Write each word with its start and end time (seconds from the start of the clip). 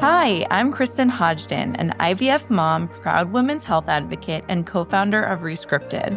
Hi, 0.00 0.46
I'm 0.48 0.70
Kristyn 0.70 1.10
Hodgdon, 1.10 1.74
an 1.76 1.92
IVF 1.98 2.50
mom, 2.50 2.86
proud 2.86 3.32
women's 3.32 3.64
health 3.64 3.88
advocate, 3.88 4.44
and 4.48 4.64
co 4.64 4.84
founder 4.84 5.24
of 5.24 5.40
Rescripted. 5.40 6.16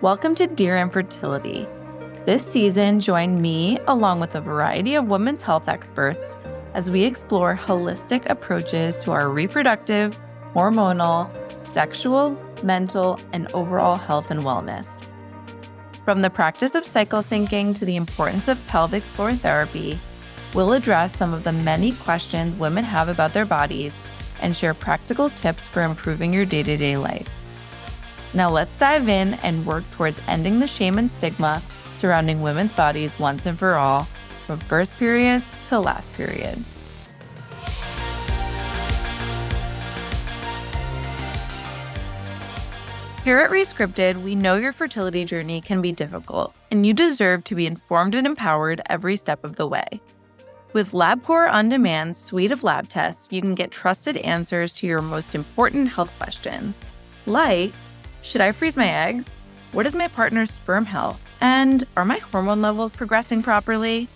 Welcome 0.00 0.34
to 0.36 0.46
Dear 0.46 0.78
Infertility. 0.78 1.68
This 2.24 2.42
season, 2.42 3.00
join 3.00 3.42
me 3.42 3.78
along 3.86 4.20
with 4.20 4.34
a 4.34 4.40
variety 4.40 4.94
of 4.94 5.08
women's 5.08 5.42
health 5.42 5.68
experts 5.68 6.38
as 6.72 6.90
we 6.90 7.04
explore 7.04 7.54
holistic 7.54 8.30
approaches 8.30 8.96
to 9.00 9.12
our 9.12 9.28
reproductive, 9.28 10.18
hormonal, 10.54 11.28
sexual, 11.58 12.30
mental, 12.62 13.20
and 13.34 13.46
overall 13.52 13.96
health 13.96 14.30
and 14.30 14.40
wellness. 14.40 15.02
From 16.06 16.22
the 16.22 16.30
practice 16.30 16.74
of 16.74 16.86
cycle 16.86 17.20
syncing 17.20 17.76
to 17.76 17.84
the 17.84 17.96
importance 17.96 18.48
of 18.48 18.66
pelvic 18.68 19.02
floor 19.02 19.32
therapy, 19.32 19.98
we'll 20.56 20.72
address 20.72 21.14
some 21.14 21.34
of 21.34 21.44
the 21.44 21.52
many 21.52 21.92
questions 21.92 22.56
women 22.56 22.82
have 22.82 23.10
about 23.10 23.34
their 23.34 23.44
bodies 23.44 23.94
and 24.40 24.56
share 24.56 24.72
practical 24.72 25.28
tips 25.28 25.62
for 25.68 25.82
improving 25.82 26.32
your 26.32 26.46
day 26.46 26.62
to 26.62 26.78
day 26.78 26.96
life. 26.96 27.30
Now, 28.32 28.48
let's 28.48 28.74
dive 28.76 29.06
in 29.10 29.34
and 29.42 29.66
work 29.66 29.88
towards 29.90 30.20
ending 30.26 30.58
the 30.58 30.66
shame 30.66 30.96
and 30.96 31.10
stigma 31.10 31.60
surrounding 31.94 32.40
women's 32.40 32.72
bodies 32.72 33.18
once 33.18 33.44
and 33.44 33.58
for 33.58 33.74
all, 33.74 34.04
from 34.44 34.58
first 34.58 34.98
period 34.98 35.42
to 35.66 35.78
last 35.78 36.10
period. 36.14 36.56
Here 43.24 43.38
at 43.40 43.50
Rescripted, 43.50 44.22
we 44.22 44.34
know 44.34 44.54
your 44.54 44.72
fertility 44.72 45.24
journey 45.26 45.60
can 45.60 45.82
be 45.82 45.92
difficult, 45.92 46.54
and 46.70 46.86
you 46.86 46.94
deserve 46.94 47.44
to 47.44 47.54
be 47.54 47.66
informed 47.66 48.14
and 48.14 48.26
empowered 48.26 48.80
every 48.86 49.16
step 49.16 49.44
of 49.44 49.56
the 49.56 49.66
way. 49.66 50.00
With 50.76 50.92
Labcorp 50.92 51.50
OnDemand 51.52 52.14
suite 52.16 52.52
of 52.52 52.62
lab 52.62 52.90
tests, 52.90 53.32
you 53.32 53.40
can 53.40 53.54
get 53.54 53.70
trusted 53.70 54.18
answers 54.18 54.74
to 54.74 54.86
your 54.86 55.00
most 55.00 55.34
important 55.34 55.88
health 55.88 56.14
questions, 56.18 56.82
like 57.24 57.72
should 58.20 58.42
I 58.42 58.52
freeze 58.52 58.76
my 58.76 58.86
eggs? 58.86 59.38
What 59.72 59.86
is 59.86 59.94
my 59.94 60.08
partner's 60.08 60.50
sperm 60.50 60.84
health? 60.84 61.34
And 61.40 61.84
are 61.96 62.04
my 62.04 62.18
hormone 62.18 62.60
levels 62.60 62.92
progressing 62.92 63.42
properly? 63.42 64.06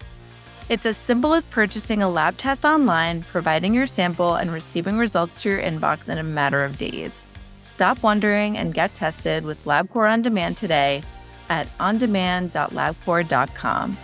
It's 0.69 0.84
as 0.84 0.98
simple 0.98 1.33
as 1.33 1.47
purchasing 1.47 2.02
a 2.02 2.11
lab 2.11 2.36
test 2.36 2.67
online, 2.67 3.22
providing 3.22 3.72
your 3.72 3.86
sample, 3.86 4.34
and 4.34 4.52
receiving 4.52 4.98
results 4.98 5.41
to 5.41 5.48
your 5.48 5.62
inbox 5.62 6.11
in 6.11 6.19
a 6.19 6.22
matter 6.22 6.62
of 6.62 6.77
days. 6.77 7.24
Stop 7.62 8.02
wondering 8.02 8.58
and 8.58 8.74
get 8.74 8.95
tested 8.95 9.47
with 9.47 9.64
Labcorp 9.64 10.22
OnDemand 10.22 10.58
today 10.58 11.02
at 11.48 11.69
ondemand.labcorp.com. 11.78 13.97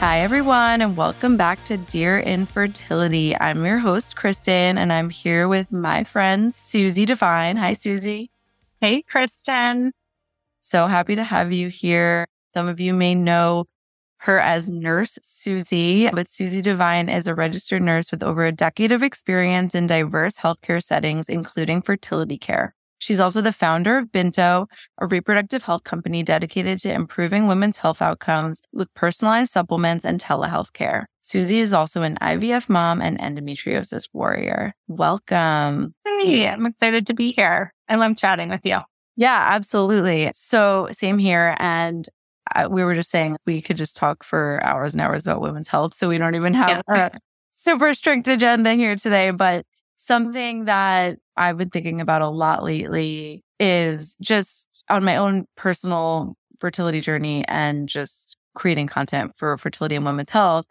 Hi, 0.00 0.20
everyone, 0.20 0.82
and 0.82 0.94
welcome 0.94 1.38
back 1.38 1.64
to 1.64 1.78
Dear 1.78 2.18
Infertility. 2.18 3.34
I'm 3.40 3.64
your 3.64 3.78
host, 3.78 4.14
Kristyn, 4.14 4.76
and 4.76 4.92
I'm 4.92 5.08
here 5.08 5.48
with 5.48 5.72
my 5.72 6.04
friend, 6.04 6.52
Suzie 6.52 7.06
Devine. 7.06 7.56
Hi, 7.56 7.74
Suzie. 7.74 8.28
Hey, 8.82 9.00
Kristyn. 9.00 9.92
So 10.60 10.86
happy 10.86 11.16
to 11.16 11.24
have 11.24 11.50
you 11.50 11.68
here. 11.68 12.26
Some 12.52 12.68
of 12.68 12.78
you 12.78 12.92
may 12.92 13.14
know 13.14 13.64
her 14.18 14.38
as 14.38 14.70
Nurse 14.70 15.18
Suzie, 15.22 16.10
but 16.12 16.26
Suzie 16.26 16.62
Devine 16.62 17.08
is 17.08 17.26
a 17.26 17.34
registered 17.34 17.80
nurse 17.80 18.10
with 18.10 18.22
over 18.22 18.44
a 18.44 18.52
decade 18.52 18.92
of 18.92 19.02
experience 19.02 19.74
in 19.74 19.86
diverse 19.86 20.36
healthcare 20.36 20.82
settings, 20.82 21.30
including 21.30 21.80
fertility 21.80 22.36
care. 22.36 22.74
She's 22.98 23.20
also 23.20 23.40
the 23.40 23.52
founder 23.52 23.98
of 23.98 24.06
Binto, 24.06 24.66
a 24.98 25.06
reproductive 25.06 25.62
health 25.62 25.84
company 25.84 26.22
dedicated 26.22 26.80
to 26.80 26.92
improving 26.92 27.46
women's 27.46 27.78
health 27.78 28.00
outcomes 28.00 28.62
with 28.72 28.92
personalized 28.94 29.52
supplements 29.52 30.04
and 30.04 30.20
telehealth 30.20 30.72
care. 30.72 31.06
Suzie 31.22 31.58
is 31.58 31.74
also 31.74 32.02
an 32.02 32.16
IVF 32.22 32.68
mom 32.68 33.02
and 33.02 33.18
endometriosis 33.18 34.08
warrior. 34.12 34.72
Welcome. 34.88 35.94
Hey, 36.04 36.48
I'm 36.48 36.66
excited 36.66 37.06
to 37.08 37.14
be 37.14 37.32
here. 37.32 37.74
I 37.88 37.96
love 37.96 38.16
chatting 38.16 38.48
with 38.48 38.64
you. 38.64 38.78
Yeah, 39.16 39.46
absolutely. 39.48 40.30
So, 40.34 40.88
same 40.92 41.18
here. 41.18 41.56
And 41.58 42.08
uh, 42.54 42.68
we 42.70 42.84
were 42.84 42.94
just 42.94 43.10
saying 43.10 43.36
we 43.46 43.60
could 43.60 43.76
just 43.76 43.96
talk 43.96 44.22
for 44.22 44.62
hours 44.62 44.94
and 44.94 45.00
hours 45.00 45.26
about 45.26 45.40
women's 45.40 45.68
health. 45.68 45.94
So, 45.94 46.08
we 46.08 46.18
don't 46.18 46.34
even 46.34 46.54
have 46.54 46.82
yeah. 46.88 47.10
a 47.14 47.18
super 47.50 47.92
strict 47.94 48.28
agenda 48.28 48.74
here 48.74 48.94
today. 48.94 49.30
But 49.30 49.64
something 49.96 50.66
that 50.66 51.18
I've 51.36 51.58
been 51.58 51.70
thinking 51.70 52.00
about 52.00 52.22
a 52.22 52.28
lot 52.28 52.62
lately 52.64 53.42
is 53.60 54.16
just 54.20 54.84
on 54.88 55.04
my 55.04 55.16
own 55.16 55.46
personal 55.56 56.36
fertility 56.60 57.00
journey 57.00 57.44
and 57.48 57.88
just 57.88 58.36
creating 58.54 58.86
content 58.86 59.32
for 59.36 59.56
fertility 59.58 59.94
and 59.96 60.04
women's 60.04 60.30
health 60.30 60.66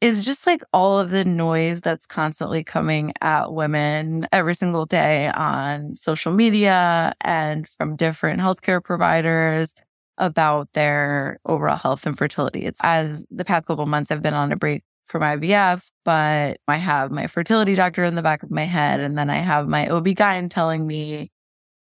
is 0.00 0.24
just 0.24 0.46
like 0.46 0.62
all 0.72 0.98
of 0.98 1.10
the 1.10 1.24
noise 1.24 1.80
that's 1.80 2.06
constantly 2.06 2.62
coming 2.62 3.12
at 3.20 3.52
women 3.52 4.26
every 4.32 4.54
single 4.54 4.86
day 4.86 5.28
on 5.28 5.96
social 5.96 6.32
media 6.32 7.12
and 7.22 7.66
from 7.66 7.96
different 7.96 8.40
healthcare 8.40 8.82
providers 8.82 9.74
about 10.18 10.68
their 10.74 11.38
overall 11.46 11.76
health 11.76 12.06
and 12.06 12.16
fertility. 12.18 12.64
It's 12.64 12.80
as 12.82 13.24
the 13.30 13.44
past 13.44 13.66
couple 13.66 13.86
months 13.86 14.10
I've 14.10 14.22
been 14.22 14.34
on 14.34 14.52
a 14.52 14.56
break 14.56 14.82
from 15.08 15.22
IVF, 15.22 15.90
but 16.04 16.58
I 16.68 16.76
have 16.76 17.10
my 17.10 17.26
fertility 17.26 17.74
doctor 17.74 18.04
in 18.04 18.14
the 18.14 18.22
back 18.22 18.42
of 18.42 18.50
my 18.50 18.64
head. 18.64 19.00
And 19.00 19.18
then 19.18 19.30
I 19.30 19.36
have 19.36 19.68
my 19.68 19.88
OB-GYN 19.88 20.50
telling 20.50 20.86
me 20.86 21.30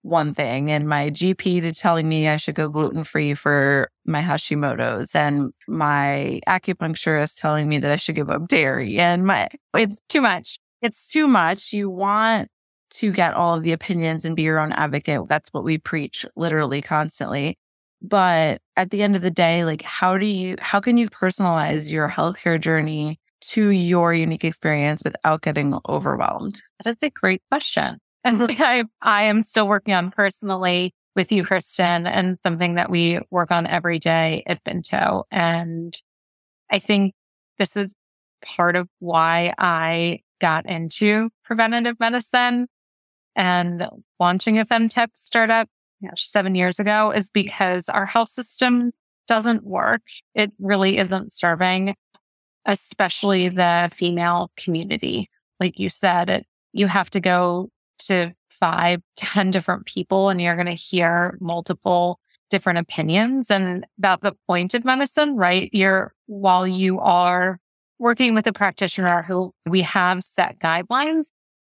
one 0.02 0.34
thing 0.34 0.72
and 0.72 0.88
my 0.88 1.10
GP 1.10 1.62
to 1.62 1.74
telling 1.74 2.08
me 2.08 2.30
I 2.30 2.38
should 2.38 2.56
go 2.56 2.70
gluten 2.70 3.04
free 3.04 3.34
for 3.34 3.90
my 4.06 4.22
Hashimoto's 4.22 5.14
and 5.14 5.52
my 5.68 6.40
acupuncturist 6.48 7.40
telling 7.40 7.68
me 7.68 7.78
that 7.80 7.92
I 7.92 7.98
should 7.98 8.16
give 8.16 8.30
up 8.30 8.48
dairy 8.48 8.98
and 9.00 9.26
my, 9.26 9.50
it's 9.76 9.98
too 10.08 10.22
much. 10.22 10.60
It's 10.82 11.12
too 11.12 11.28
much. 11.28 11.74
You 11.74 11.90
want 11.90 12.50
to 12.92 13.12
get 13.12 13.34
all 13.34 13.56
of 13.56 13.64
the 13.64 13.74
opinions 13.74 14.24
and 14.24 14.36
be 14.36 14.44
your 14.44 14.60
own 14.60 14.72
advocate. 14.72 15.28
That's 15.28 15.50
what 15.50 15.66
we 15.66 15.78
preach 15.78 16.26
literally 16.36 16.82
constantly. 16.82 17.58
But 18.02 18.62
at 18.76 18.92
the 18.92 19.02
end 19.02 19.16
of 19.16 19.22
the 19.22 19.32
day, 19.32 19.66
like, 19.66 19.82
how 19.82 20.18
do 20.18 20.26
you, 20.26 20.56
how 20.60 20.80
can 20.80 20.98
you 20.98 21.10
personalize 21.10 21.92
your 21.92 22.10
healthcare 22.10 22.60
journey 22.60 23.20
to 23.40 23.70
your 23.70 24.14
unique 24.14 24.44
experience 24.44 25.02
without 25.04 25.42
getting 25.42 25.78
overwhelmed? 25.90 26.62
That 26.84 26.92
is 26.92 27.04
a 27.04 27.10
great 27.10 27.42
question. 27.50 28.00
And 28.24 28.42
I, 28.60 28.84
I 29.02 29.22
am 29.24 29.42
still 29.42 29.70
working 29.70 29.94
on 29.94 30.12
personally 30.12 30.94
with 31.16 31.32
you, 31.32 31.46
Kristyn, 31.46 32.06
and 32.06 32.38
something 32.44 32.76
that 32.76 32.90
we 32.90 33.20
work 33.32 33.52
on 33.52 33.66
every 33.66 34.00
day 34.00 34.44
at 34.48 34.62
Binto. 34.66 35.24
And 35.32 35.98
I 36.70 36.80
think 36.80 37.14
this 37.58 37.78
is 37.78 37.96
part 38.44 38.76
of 38.76 38.90
why 39.00 39.54
I 39.58 40.20
got 40.42 40.66
into 40.66 41.30
preventative 41.46 42.00
medicine 42.02 42.68
and 43.36 43.88
launching 44.20 44.60
a 44.60 44.66
femtech 44.66 45.10
startup 45.14 45.70
gosh, 46.04 46.28
seven 46.28 46.56
years 46.56 46.80
ago 46.80 47.12
is 47.12 47.30
because 47.30 47.90
our 47.90 48.06
health 48.06 48.30
system 48.30 48.92
doesn't 49.28 49.64
work. 49.64 50.02
It 50.36 50.52
really 50.60 50.98
isn't 50.98 51.32
serving, 51.32 51.96
especially 52.66 53.50
the 53.50 53.90
female 53.94 54.52
community. 54.58 55.30
Like 55.60 55.80
you 55.80 55.90
said, 55.90 56.30
it, 56.30 56.46
you 56.74 56.88
have 56.88 57.10
to 57.12 57.20
go 57.20 57.70
to 58.00 58.34
five, 58.50 59.02
ten 59.16 59.52
different 59.52 59.86
people 59.86 60.30
and 60.30 60.42
you're 60.42 60.56
going 60.56 60.68
to 60.68 60.74
hear 60.74 61.38
multiple 61.42 62.20
different 62.50 62.80
opinions 62.80 63.52
and 63.52 63.86
about 63.98 64.22
the 64.22 64.34
point 64.48 64.74
of 64.74 64.86
medicine, 64.86 65.36
right? 65.36 65.70
You're, 65.74 66.14
while 66.28 66.66
you 66.66 67.00
are 67.00 67.60
working 68.00 68.34
with 68.34 68.48
a 68.48 68.54
practitioner 68.54 69.22
who 69.24 69.54
we 69.66 69.82
have 69.82 70.24
set 70.24 70.60
guidelines, 70.60 71.28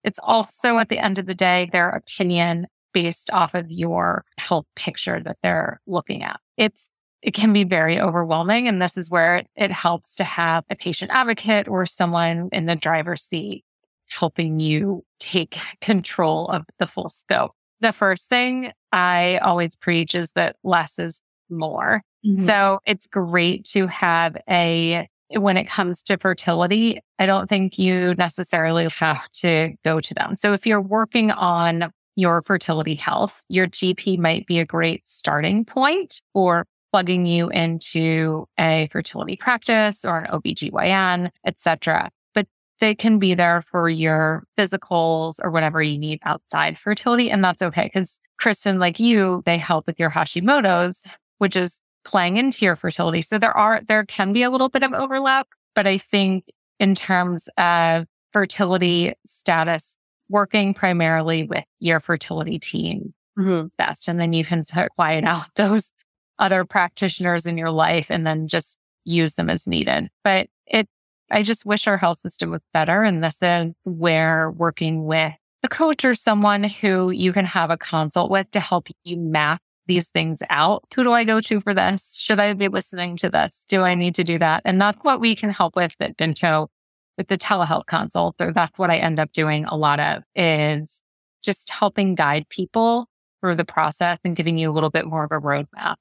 it's 0.03 0.19
also 0.21 0.77
at 0.79 0.89
the 0.89 0.97
end 0.97 1.19
of 1.19 1.27
the 1.27 1.35
day, 1.35 1.69
their 1.71 1.89
opinion 1.89 2.67
based 2.93 3.29
off 3.31 3.53
of 3.53 3.71
your 3.71 4.25
health 4.37 4.67
picture 4.75 5.21
that 5.23 5.37
they're 5.43 5.81
looking 5.87 6.23
at. 6.23 6.39
It's 6.57 6.89
it 7.23 7.33
can 7.33 7.53
be 7.53 7.63
very 7.63 7.99
overwhelming. 7.99 8.67
And 8.67 8.81
this 8.81 8.97
is 8.97 9.09
where 9.09 9.43
it 9.55 9.71
helps 9.71 10.15
to 10.17 10.23
have 10.25 10.65
a 10.69 10.75
patient 10.75 11.09
advocate 11.11 11.69
or 11.69 11.85
someone 11.85 12.49
in 12.51 12.65
the 12.65 12.75
driver's 12.75 13.23
seat 13.23 13.63
helping 14.09 14.59
you 14.59 15.03
take 15.19 15.57
control 15.81 16.49
of 16.49 16.65
the 16.79 16.85
full 16.85 17.09
scope. 17.09 17.53
The 17.79 17.93
first 17.93 18.27
thing 18.27 18.71
I 18.91 19.37
always 19.37 19.75
preach 19.75 20.15
is 20.15 20.33
that 20.33 20.57
less 20.63 20.99
is 20.99 21.21
more. 21.49 22.03
Mm-hmm. 22.25 22.45
So 22.45 22.79
it's 22.85 23.07
great 23.07 23.65
to 23.67 23.87
have 23.87 24.37
a, 24.49 25.07
when 25.29 25.57
it 25.57 25.65
comes 25.65 26.03
to 26.03 26.17
fertility, 26.17 26.99
I 27.19 27.25
don't 27.25 27.47
think 27.47 27.79
you 27.79 28.13
necessarily 28.15 28.87
have 28.99 29.29
to 29.31 29.73
go 29.83 29.99
to 29.99 30.13
them. 30.13 30.35
So 30.35 30.53
if 30.53 30.65
you're 30.67 30.81
working 30.81 31.31
on 31.31 31.91
your 32.15 32.41
fertility 32.41 32.95
health, 32.95 33.43
your 33.49 33.67
GP 33.67 34.19
might 34.19 34.45
be 34.45 34.59
a 34.59 34.65
great 34.65 35.07
starting 35.07 35.65
point 35.65 36.21
for 36.33 36.65
plugging 36.91 37.25
you 37.25 37.49
into 37.49 38.47
a 38.59 38.87
fertility 38.91 39.35
practice 39.35 40.05
or 40.05 40.19
an 40.19 40.27
OBGYN, 40.27 41.31
etc. 41.45 42.11
But 42.35 42.47
they 42.79 42.93
can 42.93 43.17
be 43.17 43.33
there 43.33 43.63
for 43.63 43.89
your 43.89 44.43
physicals 44.57 45.39
or 45.43 45.49
whatever 45.49 45.81
you 45.81 45.97
need 45.97 46.19
outside 46.23 46.77
fertility. 46.77 47.31
And 47.31 47.43
that's 47.43 47.63
okay. 47.63 47.85
Because 47.85 48.19
Kristyn, 48.37 48.77
like 48.77 48.99
you, 48.99 49.41
they 49.45 49.57
help 49.57 49.87
with 49.87 49.99
your 49.99 50.11
Hashimoto's, 50.11 51.07
which 51.39 51.55
is 51.55 51.81
playing 52.05 52.37
into 52.37 52.63
your 52.63 52.75
fertility. 52.75 53.23
So 53.23 53.39
there 53.39 53.57
are, 53.57 53.81
there 53.87 54.05
can 54.05 54.31
be 54.31 54.43
a 54.43 54.51
little 54.51 54.69
bit 54.69 54.83
of 54.83 54.93
overlap, 54.93 55.47
but 55.73 55.87
I 55.87 55.97
think 55.97 56.45
in 56.79 56.93
terms 56.93 57.49
of 57.57 58.05
fertility 58.33 59.13
status, 59.25 59.97
working 60.33 60.73
primarily 60.73 61.43
with 61.43 61.63
your 61.79 61.99
fertility 61.99 62.57
team 62.57 63.13
mm-hmm. 63.39 63.67
best. 63.77 64.07
And 64.07 64.19
then 64.19 64.33
you 64.33 64.43
can 64.43 64.63
quiet 64.95 65.23
out 65.25 65.47
those 65.55 65.91
other 66.39 66.65
practitioners 66.65 67.45
in 67.45 67.57
your 67.57 67.69
life 67.69 68.09
and 68.09 68.25
then 68.25 68.47
just 68.47 68.79
use 69.05 69.35
them 69.35 69.49
as 69.49 69.67
needed. 69.67 70.09
But 70.23 70.47
it, 70.65 70.87
I 71.31 71.43
just 71.43 71.65
wish 71.65 71.87
our 71.87 71.97
health 71.97 72.19
system 72.19 72.49
was 72.49 72.61
better. 72.73 73.03
And 73.03 73.23
this 73.23 73.41
is 73.41 73.75
where 73.83 74.51
working 74.51 75.05
with 75.05 75.33
a 75.61 75.69
coach 75.69 76.03
or 76.03 76.15
someone 76.15 76.63
who 76.63 77.11
you 77.11 77.31
can 77.31 77.45
have 77.45 77.69
a 77.69 77.77
consult 77.77 78.31
with 78.31 78.49
to 78.51 78.59
help 78.59 78.87
you 79.03 79.17
map 79.17 79.61
these 79.85 80.09
things 80.09 80.41
out. 80.49 80.83
Who 80.95 81.03
do 81.03 81.11
I 81.11 81.25
go 81.25 81.41
to 81.41 81.61
for 81.61 81.73
this? 81.73 82.15
Should 82.17 82.39
I 82.39 82.53
be 82.53 82.69
listening 82.69 83.17
to 83.17 83.29
this? 83.29 83.65
Do 83.67 83.83
I 83.83 83.95
need 83.95 84.15
to 84.15 84.23
do 84.23 84.39
that? 84.39 84.63
And 84.65 84.81
that's 84.81 84.97
what 85.03 85.19
we 85.19 85.35
can 85.35 85.49
help 85.51 85.75
with 85.75 85.95
at 85.99 86.17
Binto 86.17 86.67
with 87.17 87.27
the 87.27 87.37
telehealth 87.37 87.85
consult, 87.85 88.35
or 88.39 88.51
that's 88.51 88.77
what 88.77 88.89
I 88.89 88.97
end 88.97 89.19
up 89.19 89.31
doing 89.33 89.65
a 89.65 89.77
lot 89.77 89.99
of 89.99 90.23
is 90.35 91.01
just 91.43 91.69
helping 91.69 92.15
guide 92.15 92.47
people 92.49 93.07
through 93.41 93.55
the 93.55 93.65
process 93.65 94.19
and 94.23 94.35
giving 94.35 94.57
you 94.57 94.71
a 94.71 94.73
little 94.73 94.89
bit 94.89 95.05
more 95.05 95.23
of 95.23 95.31
a 95.31 95.39
roadmap. 95.39 95.97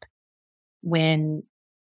When 0.82 1.42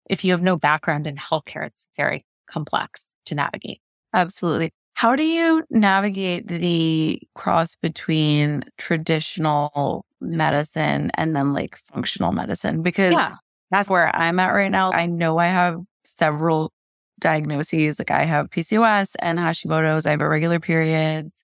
if 0.09 0.23
you 0.23 0.31
have 0.31 0.41
no 0.41 0.57
background 0.57 1.07
in 1.07 1.15
healthcare, 1.15 1.67
it's 1.67 1.87
very 1.95 2.25
complex 2.49 3.05
to 3.25 3.35
navigate. 3.35 3.81
Absolutely. 4.13 4.71
How 4.93 5.15
do 5.15 5.23
you 5.23 5.63
navigate 5.69 6.47
the 6.47 7.21
cross 7.35 7.75
between 7.75 8.63
traditional 8.77 10.05
medicine 10.19 11.11
and 11.13 11.35
then 11.35 11.53
like 11.53 11.77
functional 11.77 12.31
medicine? 12.31 12.81
Because 12.81 13.13
yeah. 13.13 13.35
that's 13.71 13.87
where 13.87 14.13
I'm 14.15 14.39
at 14.39 14.49
right 14.49 14.71
now. 14.71 14.91
I 14.91 15.05
know 15.05 15.37
I 15.37 15.45
have 15.45 15.79
several 16.03 16.73
diagnoses. 17.19 17.99
Like 17.99 18.11
I 18.11 18.25
have 18.25 18.49
PCOS 18.49 19.15
and 19.19 19.39
Hashimoto's. 19.39 20.05
I 20.05 20.11
have 20.11 20.21
irregular 20.21 20.59
periods 20.59 21.43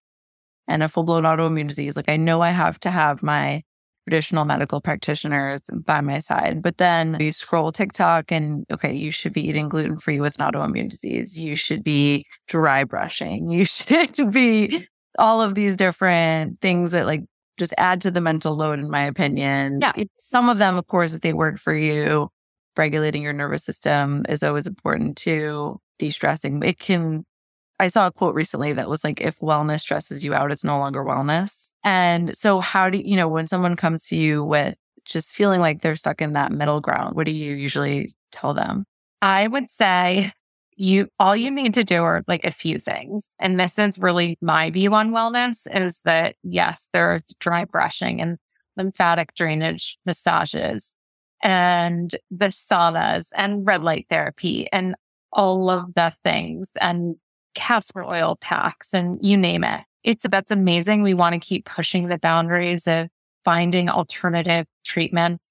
and 0.67 0.83
a 0.83 0.89
full 0.89 1.03
blown 1.03 1.23
autoimmune 1.23 1.67
disease. 1.67 1.95
Like 1.95 2.09
I 2.09 2.17
know 2.17 2.41
I 2.41 2.49
have 2.49 2.79
to 2.81 2.91
have 2.91 3.23
my 3.23 3.61
traditional 4.07 4.45
medical 4.45 4.81
practitioners 4.81 5.61
by 5.73 5.99
my 6.01 6.19
side. 6.19 6.61
But 6.61 6.77
then 6.77 7.17
you 7.19 7.31
scroll 7.31 7.71
TikTok 7.71 8.31
and 8.31 8.65
okay, 8.71 8.93
you 8.93 9.11
should 9.11 9.33
be 9.33 9.47
eating 9.47 9.67
gluten 9.67 9.97
free 9.97 10.19
with 10.19 10.39
an 10.39 10.51
autoimmune 10.51 10.89
disease. 10.89 11.39
You 11.39 11.55
should 11.55 11.83
be 11.83 12.25
dry 12.47 12.83
brushing. 12.83 13.49
You 13.55 13.65
should 13.65 14.31
be 14.31 14.87
all 15.17 15.41
of 15.41 15.55
these 15.55 15.75
different 15.75 16.59
things 16.61 16.91
that 16.91 17.05
like 17.05 17.23
just 17.57 17.73
add 17.77 18.01
to 18.01 18.11
the 18.11 18.21
mental 18.21 18.55
load, 18.55 18.79
in 18.79 18.89
my 18.89 19.03
opinion. 19.03 19.79
Yeah. 19.81 19.93
Some 20.19 20.49
of 20.49 20.57
them, 20.57 20.75
of 20.75 20.87
course, 20.87 21.15
if 21.15 21.21
they 21.21 21.33
work 21.33 21.57
for 21.57 21.73
you, 21.73 22.29
regulating 22.77 23.21
your 23.21 23.33
nervous 23.33 23.63
system 23.63 24.25
is 24.29 24.43
always 24.43 24.67
important 24.67 25.17
too. 25.17 25.79
De 25.97 26.09
stressing. 26.09 26.61
It 26.63 26.77
can 26.79 27.25
I 27.79 27.89
saw 27.89 28.07
a 28.07 28.11
quote 28.11 28.35
recently 28.35 28.73
that 28.73 28.89
was 28.89 29.03
like, 29.03 29.19
if 29.19 29.39
wellness 29.39 29.81
stresses 29.81 30.23
you 30.23 30.33
out, 30.33 30.51
it's 30.51 30.63
no 30.63 30.79
longer 30.79 31.03
wellness. 31.03 31.71
And 31.83 32.35
so, 32.35 32.59
how 32.61 32.89
do 32.89 32.97
you 32.97 33.15
know 33.15 33.27
when 33.27 33.47
someone 33.47 33.75
comes 33.75 34.07
to 34.07 34.15
you 34.15 34.43
with 34.43 34.75
just 35.03 35.35
feeling 35.35 35.61
like 35.61 35.81
they're 35.81 35.95
stuck 35.95 36.21
in 36.21 36.33
that 36.33 36.51
middle 36.51 36.79
ground? 36.79 37.15
What 37.15 37.25
do 37.25 37.31
you 37.31 37.55
usually 37.55 38.13
tell 38.31 38.53
them? 38.53 38.85
I 39.21 39.47
would 39.47 39.69
say 39.69 40.31
you, 40.77 41.09
all 41.19 41.35
you 41.35 41.51
need 41.51 41.73
to 41.75 41.83
do 41.83 42.03
are 42.03 42.23
like 42.27 42.45
a 42.45 42.51
few 42.51 42.79
things. 42.79 43.35
And 43.39 43.59
this 43.59 43.77
is 43.77 43.99
really 43.99 44.37
my 44.41 44.69
view 44.69 44.93
on 44.93 45.11
wellness 45.11 45.67
is 45.73 46.01
that 46.05 46.35
yes, 46.43 46.87
there's 46.93 47.23
dry 47.39 47.65
brushing 47.65 48.21
and 48.21 48.37
lymphatic 48.77 49.33
drainage 49.35 49.97
massages 50.05 50.95
and 51.41 52.15
the 52.31 52.47
saunas 52.47 53.29
and 53.35 53.65
red 53.65 53.83
light 53.83 54.07
therapy 54.09 54.67
and 54.71 54.95
all 55.31 55.69
of 55.69 55.93
the 55.95 56.13
things 56.23 56.69
and 56.79 57.15
castor 57.53 58.03
oil 58.03 58.37
packs 58.41 58.93
and 58.93 59.17
you 59.21 59.37
name 59.37 59.63
it. 59.63 59.81
It's 60.03 60.25
that's 60.29 60.51
amazing. 60.51 61.03
We 61.03 61.13
want 61.13 61.33
to 61.33 61.39
keep 61.39 61.65
pushing 61.65 62.07
the 62.07 62.17
boundaries 62.17 62.87
of 62.87 63.07
finding 63.43 63.89
alternative 63.89 64.65
treatments 64.83 65.43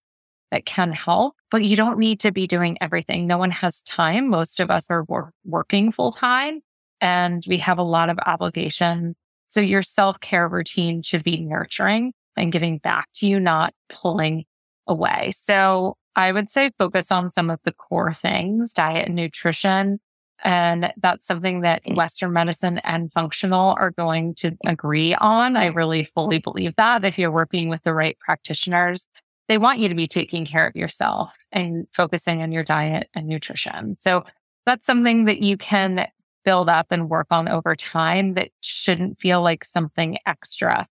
that 0.50 0.66
can 0.66 0.92
help, 0.92 1.34
but 1.50 1.64
you 1.64 1.76
don't 1.76 1.98
need 1.98 2.20
to 2.20 2.31
be 2.31 2.46
doing 2.46 2.78
everything. 2.81 3.26
No 3.26 3.38
one 3.38 3.50
has 3.50 3.82
time. 3.82 4.28
Most 4.28 4.60
of 4.60 4.70
us 4.70 4.86
are 4.88 5.04
wor- 5.04 5.32
working 5.44 5.90
full 5.90 6.12
time 6.12 6.60
and 7.00 7.44
we 7.48 7.58
have 7.58 7.78
a 7.78 7.82
lot 7.82 8.08
of 8.08 8.19
obligations. 8.26 9.16
So 9.48 9.60
your 9.60 9.82
self 9.82 10.20
care 10.20 10.48
routine 10.48 11.02
should 11.02 11.25
be 11.25 11.40
nurturing 11.40 12.12
and 12.36 12.52
giving 12.52 12.78
back 12.78 13.08
to 13.14 13.26
you, 13.26 13.38
not 13.40 13.75
pulling 13.88 14.44
away. 14.86 15.32
So 15.34 15.96
I 16.16 16.32
would 16.32 16.48
say 16.50 16.70
focus 16.78 17.10
on 17.10 17.31
some 17.31 17.50
of 17.50 17.60
the 17.64 17.72
core 17.72 18.14
things, 18.14 18.72
diet 18.72 19.06
and 19.06 19.16
nutrition, 19.16 19.98
and 20.42 20.92
that's 20.96 21.26
something 21.26 21.60
that 21.60 21.84
mm. 21.84 21.96
Western 21.96 22.32
medicine 22.32 22.78
and 22.78 23.12
functional 23.12 23.76
are 23.78 23.90
going 23.90 24.34
to 24.36 24.52
agree 24.66 25.14
on. 25.14 25.56
I 25.56 25.66
really 25.66 26.04
fully 26.04 26.38
believe 26.38 26.75
that 26.76 27.04
if 27.04 27.19
you're 27.19 27.31
working 27.31 27.69
with 27.69 27.82
the 27.82 27.94
right 27.94 28.19
practitioners, 28.20 29.06
they 29.48 29.58
want 29.58 29.78
you 29.78 29.88
to 29.88 29.94
be 29.94 30.06
taking 30.06 30.44
care 30.44 30.66
of 30.66 30.75
yourself 30.75 31.36
and 31.52 31.86
focusing 31.92 32.42
on 32.42 32.52
your 32.52 32.64
diet 32.64 33.08
and 33.14 33.26
nutrition. 33.26 33.96
So 34.00 34.25
that's 34.66 34.86
something 34.86 35.26
that 35.26 35.40
you 35.40 35.56
can 35.56 36.06
build 36.44 36.69
up 36.69 36.86
and 36.90 37.08
work 37.08 37.26
on 37.31 37.48
over 37.48 37.75
time 37.75 38.34
that 38.34 38.50
shouldn't 38.60 39.19
feel 39.19 39.42
like 39.42 39.64
something 39.64 40.19
extra 40.26 40.86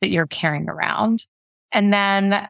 that 0.00 0.08
you're 0.08 0.26
carrying 0.26 0.68
around. 0.68 1.26
And 1.72 1.92
then 1.92 2.48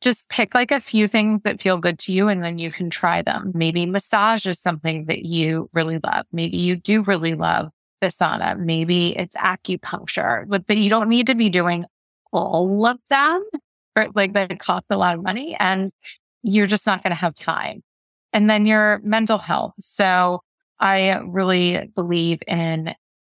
just 0.00 0.28
pick 0.28 0.54
like 0.54 0.70
a 0.70 0.80
few 0.80 1.08
things 1.08 1.42
that 1.44 1.60
feel 1.60 1.78
good 1.78 1.98
to 2.00 2.12
you 2.12 2.28
and 2.28 2.44
then 2.44 2.58
you 2.58 2.70
can 2.70 2.90
try 2.90 3.22
them. 3.22 3.52
Maybe 3.54 3.86
massage 3.86 4.46
is 4.46 4.60
something 4.60 5.06
that 5.06 5.24
you 5.24 5.70
really 5.72 5.98
love. 6.02 6.26
Maybe 6.32 6.56
you 6.56 6.76
do 6.76 7.02
really 7.02 7.34
love 7.34 7.70
the 8.00 8.08
sauna. 8.08 8.58
Maybe 8.58 9.16
it's 9.16 9.36
acupuncture, 9.36 10.46
but, 10.48 10.66
but 10.66 10.76
you 10.76 10.90
don't 10.90 11.08
need 11.08 11.26
to 11.28 11.34
be 11.34 11.48
doing 11.48 11.84
all 12.32 12.86
of 12.86 12.98
them. 13.10 13.44
Right? 13.96 14.14
Like 14.14 14.34
that 14.34 14.58
cost 14.58 14.86
a 14.90 14.96
lot 14.96 15.16
of 15.16 15.22
money 15.22 15.56
and 15.58 15.90
you're 16.42 16.66
just 16.66 16.86
not 16.86 17.02
going 17.02 17.10
to 17.10 17.16
have 17.16 17.34
time. 17.34 17.82
And 18.32 18.48
then 18.48 18.66
your 18.66 19.00
mental 19.02 19.38
health. 19.38 19.72
So 19.80 20.40
I 20.78 21.18
really 21.24 21.90
believe 21.94 22.40
in 22.46 22.94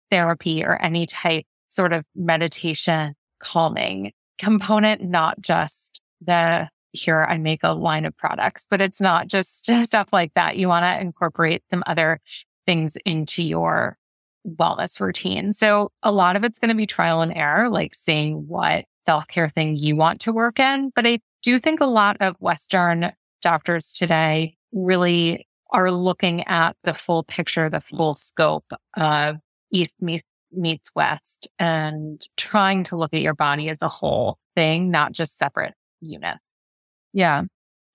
therapy 0.10 0.64
or 0.64 0.82
any 0.82 1.06
type 1.06 1.46
sort 1.70 1.92
of 1.92 2.06
meditation 2.16 3.16
calming 3.40 4.14
component, 4.38 5.04
not 5.04 5.42
just 5.42 5.82
the 6.25 6.70
here 6.94 7.25
I 7.28 7.38
make 7.38 7.64
a 7.64 7.74
line 7.74 8.06
of 8.06 8.16
products, 8.16 8.68
but 8.70 8.80
it's 8.80 9.02
not 9.02 9.28
just 9.28 9.66
stuff 9.83 10.07
like 10.12 10.33
that. 10.36 10.57
You 10.57 10.68
want 10.68 10.83
to 10.83 11.02
incorporate 11.02 11.64
some 11.69 11.83
other 11.86 12.19
things 12.66 12.95
into 13.06 13.44
your 13.44 13.97
wellness 14.47 15.00
routine. 15.00 15.54
So 15.54 15.92
a 16.04 16.12
lot 16.12 16.36
of 16.36 16.44
it's 16.44 16.59
going 16.59 16.69
to 16.69 16.76
be 16.76 16.86
trial 16.86 17.21
and 17.21 17.36
error, 17.36 17.69
like 17.69 17.95
seeing 17.95 18.47
what 18.47 18.86
self 19.06 19.28
care 19.28 19.50
thing 19.50 19.76
you 19.76 19.95
want 19.95 20.21
to 20.21 20.33
work 20.33 20.59
in. 20.59 20.92
But 20.95 21.07
I 21.07 21.19
do 21.42 21.59
think 21.59 21.81
a 21.81 21.86
lot 21.86 22.18
of 22.19 22.36
Western 22.40 23.12
doctors 23.42 23.94
today 23.94 24.56
really 24.71 25.47
are 25.71 25.92
looking 25.92 26.44
at 26.47 26.76
the 26.83 26.94
full 26.94 27.24
picture, 27.24 27.69
the 27.69 27.81
full 27.81 28.16
scope 28.16 28.71
of 28.95 29.38
East 29.71 29.95
meets, 30.00 30.28
meets 30.52 30.92
West 30.95 31.47
and 31.57 32.21
trying 32.38 32.83
to 32.83 32.95
look 32.95 33.14
at 33.14 33.21
your 33.21 33.33
body 33.33 33.69
as 33.69 33.81
a 33.81 33.90
whole 33.90 34.38
thing, 34.56 34.92
not 34.92 35.12
just 35.12 35.38
separate 35.38 35.74
units. 36.04 36.52
Yeah. 37.14 37.44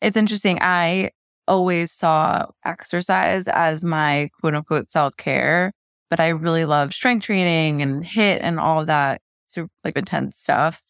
It's 0.01 0.17
interesting. 0.17 0.59
Oh. 0.61 0.65
I 0.65 1.11
always 1.47 1.91
saw 1.93 2.47
exercise 2.65 3.49
as 3.49 3.85
my 3.85 4.31
quote 4.41 4.55
unquote 4.55 4.91
self 4.91 5.17
care, 5.17 5.73
but 6.11 6.21
I 6.21 6.29
really 6.29 6.65
love 6.65 6.93
strength 6.93 7.25
training 7.25 7.83
and 7.83 8.05
HIIT 8.05 8.39
and 8.41 8.61
all 8.61 8.85
that 8.85 9.21
super 9.49 9.71
like 9.85 9.97
intense 9.97 10.39
stuff. 10.39 10.83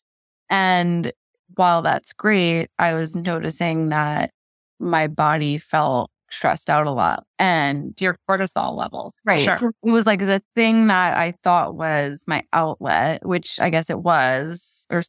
And 0.50 1.12
while 1.54 1.82
that's 1.82 2.12
great, 2.12 2.68
I 2.78 2.94
was 2.94 3.16
noticing 3.16 3.88
that 3.88 4.30
my 4.80 5.06
body 5.06 5.58
felt 5.58 6.10
stressed 6.30 6.68
out 6.68 6.86
a 6.86 6.90
lot 6.90 7.24
and 7.38 7.94
your 7.98 8.16
cortisol 8.28 8.76
levels. 8.76 9.16
Right. 9.24 9.40
Sure. 9.40 9.72
It 9.82 9.90
was 9.90 10.06
like 10.06 10.20
the 10.20 10.42
thing 10.54 10.88
that 10.88 11.16
I 11.16 11.32
thought 11.42 11.74
was 11.74 12.24
my 12.26 12.42
outlet, 12.52 13.24
which 13.26 13.58
I 13.60 13.70
guess 13.70 13.88
it 13.88 14.00
was, 14.00 14.86
or 14.90 15.02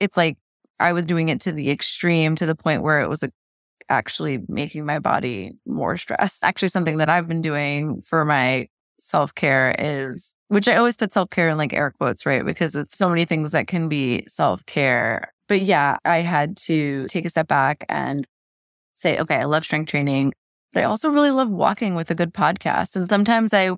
it's 0.00 0.16
like 0.16 0.36
I 0.80 0.92
was 0.92 1.04
doing 1.04 1.28
it 1.28 1.40
to 1.42 1.52
the 1.52 1.70
extreme 1.70 2.36
to 2.36 2.46
the 2.46 2.54
point 2.54 2.82
where 2.82 3.00
it 3.00 3.08
was 3.08 3.24
actually 3.88 4.40
making 4.48 4.84
my 4.86 4.98
body 4.98 5.52
more 5.66 5.96
stressed. 5.96 6.44
Actually, 6.44 6.68
something 6.68 6.98
that 6.98 7.08
I've 7.08 7.28
been 7.28 7.42
doing 7.42 8.02
for 8.02 8.24
my 8.24 8.68
self 8.98 9.34
care 9.34 9.74
is, 9.78 10.34
which 10.48 10.68
I 10.68 10.76
always 10.76 10.96
put 10.96 11.12
self 11.12 11.30
care 11.30 11.48
in 11.48 11.58
like 11.58 11.72
air 11.72 11.90
quotes, 11.90 12.26
right? 12.26 12.44
Because 12.44 12.74
it's 12.74 12.96
so 12.96 13.08
many 13.08 13.24
things 13.24 13.50
that 13.52 13.66
can 13.66 13.88
be 13.88 14.24
self 14.28 14.64
care. 14.66 15.32
But 15.48 15.62
yeah, 15.62 15.98
I 16.04 16.18
had 16.18 16.56
to 16.58 17.06
take 17.08 17.24
a 17.24 17.30
step 17.30 17.48
back 17.48 17.84
and 17.88 18.26
say, 18.94 19.18
okay, 19.18 19.36
I 19.36 19.44
love 19.44 19.64
strength 19.64 19.90
training, 19.90 20.32
but 20.72 20.82
I 20.82 20.84
also 20.84 21.10
really 21.10 21.30
love 21.30 21.48
walking 21.48 21.94
with 21.94 22.10
a 22.10 22.14
good 22.14 22.34
podcast. 22.34 22.96
And 22.96 23.08
sometimes 23.08 23.54
I 23.54 23.70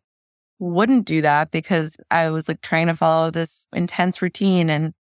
wouldn't 0.59 1.07
do 1.07 1.23
that 1.23 1.50
because 1.50 1.97
I 2.11 2.30
was 2.30 2.49
like 2.49 2.61
trying 2.61 2.88
to 2.88 2.97
follow 2.97 3.30
this 3.30 3.66
intense 3.73 4.21
routine. 4.21 4.69
And 4.71 4.92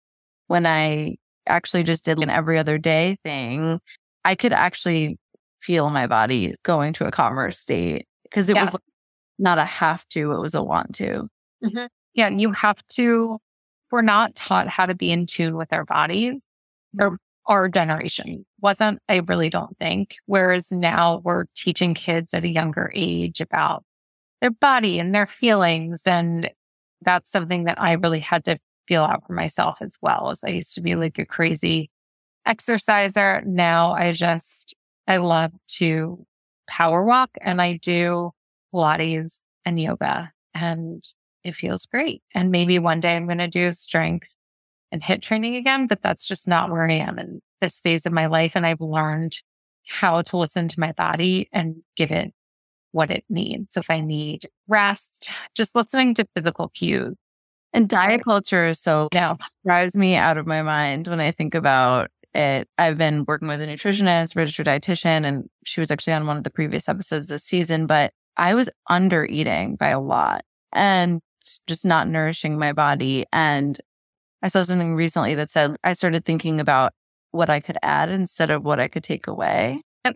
when 0.47 0.65
I 0.65 1.15
actually 1.47 1.83
just 1.83 2.05
did 2.05 2.19
an 2.19 2.29
every 2.29 2.57
other 2.57 2.77
day 2.77 3.17
thing, 3.23 3.79
I 4.25 4.35
could 4.35 4.53
actually 4.53 5.17
feel 5.61 5.89
my 5.89 6.07
body 6.07 6.53
going 6.63 6.93
to 6.93 7.05
a 7.05 7.11
calmer 7.11 7.51
state 7.51 8.05
because 8.23 8.49
it 8.49 8.55
Yes. 8.55 8.73
was 8.73 8.81
not 9.37 9.57
a 9.57 9.65
have 9.65 10.07
to, 10.09 10.31
it 10.31 10.39
was 10.39 10.55
a 10.55 10.63
want 10.63 10.95
to. 10.95 11.27
Mm-hmm. 11.63 11.85
Yeah, 12.13 12.29
you 12.29 12.51
have 12.51 12.81
to. 12.93 13.39
We're 13.91 14.01
not 14.01 14.35
taught 14.35 14.67
how 14.67 14.85
to 14.85 14.93
be 14.93 15.11
in 15.11 15.25
tune 15.25 15.55
with 15.55 15.73
our 15.73 15.85
bodies, 15.85 16.45
or 16.99 17.17
our 17.47 17.67
generation 17.69 18.45
wasn't. 18.61 18.99
I 19.09 19.17
really 19.27 19.49
don't 19.49 19.77
think. 19.79 20.15
Whereas 20.25 20.71
now 20.71 21.21
we're 21.23 21.45
teaching 21.55 21.93
kids 21.93 22.33
at 22.33 22.43
a 22.43 22.49
younger 22.49 22.91
age 22.93 23.41
about 23.41 23.83
their 24.41 24.51
body 24.51 24.99
and 24.99 25.13
their 25.15 25.27
feelings, 25.27 26.03
and 26.05 26.51
that's 27.01 27.31
something 27.31 27.63
that 27.63 27.81
I 27.81 27.93
really 27.93 28.19
had 28.19 28.43
to 28.45 28.57
feel 28.89 29.03
out 29.03 29.25
for 29.25 29.33
myself 29.33 29.77
as 29.79 29.95
well. 30.01 30.29
As 30.31 30.43
I 30.43 30.49
used 30.49 30.73
to 30.75 30.81
be 30.81 30.95
like 30.95 31.17
a 31.19 31.25
crazy 31.25 31.91
exerciser, 32.45 33.41
now 33.45 33.93
I 33.93 34.11
just 34.11 34.75
I 35.07 35.17
love 35.17 35.51
to 35.77 36.25
power 36.67 37.03
walk, 37.03 37.29
and 37.39 37.61
I 37.61 37.77
do 37.77 38.31
Pilates 38.73 39.39
and 39.65 39.79
yoga, 39.79 40.31
and 40.53 41.03
it 41.43 41.55
feels 41.55 41.85
great. 41.85 42.21
And 42.35 42.51
maybe 42.51 42.79
one 42.79 42.99
day 42.99 43.15
I'm 43.15 43.27
going 43.27 43.37
to 43.37 43.47
do 43.47 43.71
strength 43.71 44.33
and 44.91 45.01
HIIT 45.01 45.21
training 45.21 45.55
again, 45.55 45.87
but 45.87 46.01
that's 46.01 46.27
just 46.27 46.47
not 46.47 46.71
where 46.71 46.89
I 46.89 46.93
am 46.93 47.17
in 47.19 47.41
this 47.61 47.79
phase 47.79 48.05
of 48.05 48.11
my 48.11 48.25
life. 48.25 48.55
And 48.55 48.65
I've 48.65 48.81
learned 48.81 49.37
how 49.87 50.21
to 50.21 50.37
listen 50.37 50.67
to 50.67 50.79
my 50.79 50.91
body 50.93 51.47
and 51.51 51.77
give 51.95 52.11
it 52.11 52.33
what 52.91 53.11
it 53.11 53.23
needs. 53.29 53.73
So 53.73 53.81
if 53.81 53.89
I 53.89 53.99
need 53.99 54.47
rest, 54.67 55.31
just 55.55 55.75
listening 55.75 56.13
to 56.15 56.27
physical 56.35 56.69
cues. 56.69 57.15
And 57.73 57.87
diet 57.87 58.21
culture 58.23 58.67
is 58.67 58.79
so 58.79 59.09
now 59.13 59.37
drives 59.65 59.95
me 59.95 60.15
out 60.15 60.37
of 60.37 60.47
my 60.47 60.61
mind 60.61 61.07
when 61.07 61.19
I 61.19 61.31
think 61.31 61.53
about 61.53 62.09
it. 62.33 62.67
I've 62.77 62.97
been 62.97 63.25
working 63.27 63.47
with 63.47 63.61
a 63.61 63.65
nutritionist, 63.65 64.35
registered 64.35 64.65
dietitian, 64.65 65.23
and 65.25 65.49
she 65.65 65.79
was 65.79 65.91
actually 65.91 66.13
on 66.13 66.25
one 66.25 66.37
of 66.37 66.43
the 66.43 66.49
previous 66.49 66.89
episodes 66.89 67.27
this 67.27 67.43
season, 67.43 67.85
but 67.85 68.11
I 68.37 68.55
was 68.55 68.69
under 68.89 69.25
eating 69.25 69.75
by 69.75 69.89
a 69.89 69.99
lot 69.99 70.43
and 70.73 71.21
just 71.67 71.85
not 71.85 72.07
nourishing 72.07 72.57
my 72.57 72.73
body. 72.73 73.25
And 73.31 73.79
I 74.41 74.47
saw 74.47 74.63
something 74.63 74.95
recently 74.95 75.35
that 75.35 75.49
said 75.49 75.75
I 75.83 75.93
started 75.93 76.25
thinking 76.25 76.59
about 76.59 76.93
what 77.31 77.49
I 77.49 77.59
could 77.59 77.77
add 77.83 78.09
instead 78.09 78.49
of 78.49 78.63
what 78.63 78.79
I 78.79 78.87
could 78.87 79.03
take 79.03 79.27
away. 79.27 79.81
Yep. 80.05 80.15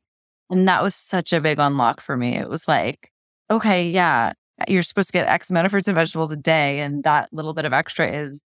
And 0.50 0.68
that 0.68 0.82
was 0.82 0.96
such 0.96 1.34
a 1.34 1.42
big 1.42 1.60
unlock 1.60 2.02
for 2.02 2.18
me. 2.18 2.36
It 2.36 2.50
was 2.50 2.68
like, 2.68 3.12
okay, 3.52 3.90
yeah, 3.90 4.34
you're 4.68 4.84
supposed 4.84 5.10
to 5.10 5.14
get 5.14 5.28
X 5.28 5.50
amount 5.50 5.66
of 5.66 5.72
fruits 5.72 5.88
and 5.88 5.96
vegetables 5.96 6.32
a 6.32 6.38
day. 6.38 6.80
And 6.80 7.04
that 7.04 7.30
little 7.32 7.54
bit 7.54 7.66
of 7.66 7.74
extra 7.74 8.10
is 8.10 8.42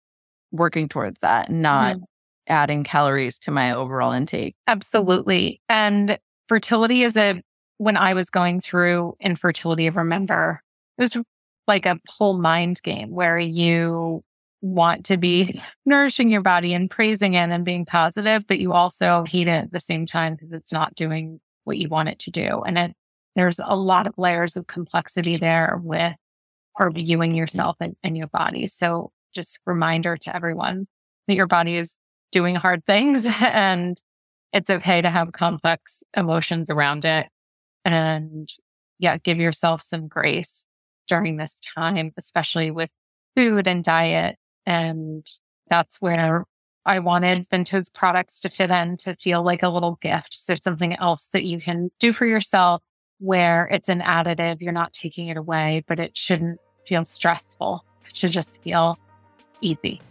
working 0.51 0.87
towards 0.87 1.19
that, 1.21 1.51
not 1.51 1.95
mm-hmm. 1.95 2.03
adding 2.47 2.83
calories 2.83 3.39
to 3.39 3.51
my 3.51 3.73
overall 3.73 4.11
intake. 4.11 4.55
absolutely. 4.67 5.61
And 5.69 6.17
fertility 6.47 7.03
is 7.03 7.17
a, 7.17 7.41
when 7.77 7.97
I 7.97 8.13
was 8.13 8.29
going 8.29 8.61
through 8.61 9.15
infertility, 9.19 9.87
I 9.87 9.91
remember 9.91 10.61
it 10.97 11.01
was 11.01 11.17
like 11.67 11.85
a 11.85 11.99
whole 12.07 12.39
mind 12.39 12.81
game 12.81 13.11
where 13.11 13.37
you 13.37 14.23
want 14.61 15.05
to 15.05 15.17
be 15.17 15.61
nourishing 15.85 16.31
your 16.31 16.41
body 16.41 16.73
and 16.73 16.89
praising 16.89 17.33
it 17.33 17.49
and 17.49 17.65
being 17.65 17.85
positive, 17.85 18.47
but 18.47 18.59
you 18.59 18.73
also 18.73 19.23
hate 19.27 19.47
it 19.47 19.65
at 19.65 19.71
the 19.71 19.79
same 19.79 20.05
time 20.05 20.33
because 20.33 20.51
it's 20.51 20.71
not 20.71 20.95
doing 20.95 21.39
what 21.65 21.77
you 21.77 21.89
want 21.89 22.09
it 22.09 22.19
to 22.19 22.31
do. 22.31 22.61
And 22.65 22.77
it, 22.77 22.95
there's 23.37 23.59
a 23.63 23.75
lot 23.75 24.07
of 24.07 24.17
layers 24.17 24.57
of 24.57 24.65
complexity 24.65 25.37
there 25.37 25.79
with 25.81 26.15
or 26.77 26.91
viewing 26.91 27.31
mm-hmm. 27.31 27.37
yourself 27.37 27.77
and, 27.79 27.95
and 28.03 28.17
your 28.17 28.27
body. 28.27 28.65
So 28.67 29.11
just 29.33 29.59
reminder 29.65 30.17
to 30.17 30.35
everyone 30.35 30.87
that 31.27 31.35
your 31.35 31.45
body 31.45 31.77
is 31.77 31.97
doing 32.31 32.55
hard 32.55 32.83
things 32.85 33.27
and 33.41 33.95
it's 34.51 34.71
okay 34.71 35.01
to 35.01 35.09
have 35.09 35.31
complex 35.33 36.03
emotions 36.15 36.69
around 36.71 37.05
it. 37.05 37.27
And 37.85 38.49
yeah, 38.97 39.17
give 39.17 39.37
yourself 39.37 39.83
some 39.83 40.07
grace 40.07 40.65
during 41.07 41.37
this 41.37 41.59
time, 41.59 42.13
especially 42.17 42.71
with 42.71 42.89
food 43.35 43.67
and 43.67 43.83
diet. 43.83 44.35
And 44.65 45.25
that's 45.69 46.01
where 46.01 46.45
I 46.87 46.99
wanted 46.99 47.45
Binto's 47.51 47.89
products 47.89 48.39
to 48.39 48.49
fit 48.49 48.71
in 48.71 48.97
to 48.97 49.15
feel 49.15 49.43
like 49.43 49.61
a 49.61 49.69
little 49.69 49.99
gift. 50.01 50.29
So 50.31 50.55
something 50.55 50.95
else 50.95 51.27
that 51.33 51.43
you 51.43 51.59
can 51.59 51.91
do 51.99 52.13
for 52.13 52.25
yourself 52.25 52.83
where 53.19 53.67
it's 53.71 53.89
an 53.89 54.01
additive. 54.01 54.61
You're 54.61 54.71
not 54.71 54.93
taking 54.93 55.27
it 55.27 55.37
away, 55.37 55.83
but 55.87 55.99
it 55.99 56.15
shouldn't 56.17 56.59
feel 56.87 57.05
stressful. 57.05 57.83
It 58.09 58.15
should 58.15 58.31
just 58.31 58.63
feel 58.63 58.97
easy. 59.61 60.01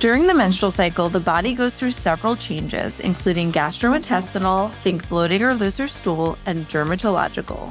During 0.00 0.26
the 0.26 0.34
menstrual 0.34 0.72
cycle, 0.72 1.08
the 1.08 1.20
body 1.20 1.54
goes 1.54 1.78
through 1.78 1.92
several 1.92 2.34
changes, 2.34 2.98
including 2.98 3.52
gastrointestinal, 3.52 4.72
think 4.82 5.08
bloating 5.08 5.42
or 5.42 5.54
looser 5.54 5.86
stool, 5.86 6.36
and 6.44 6.66
dermatological, 6.66 7.70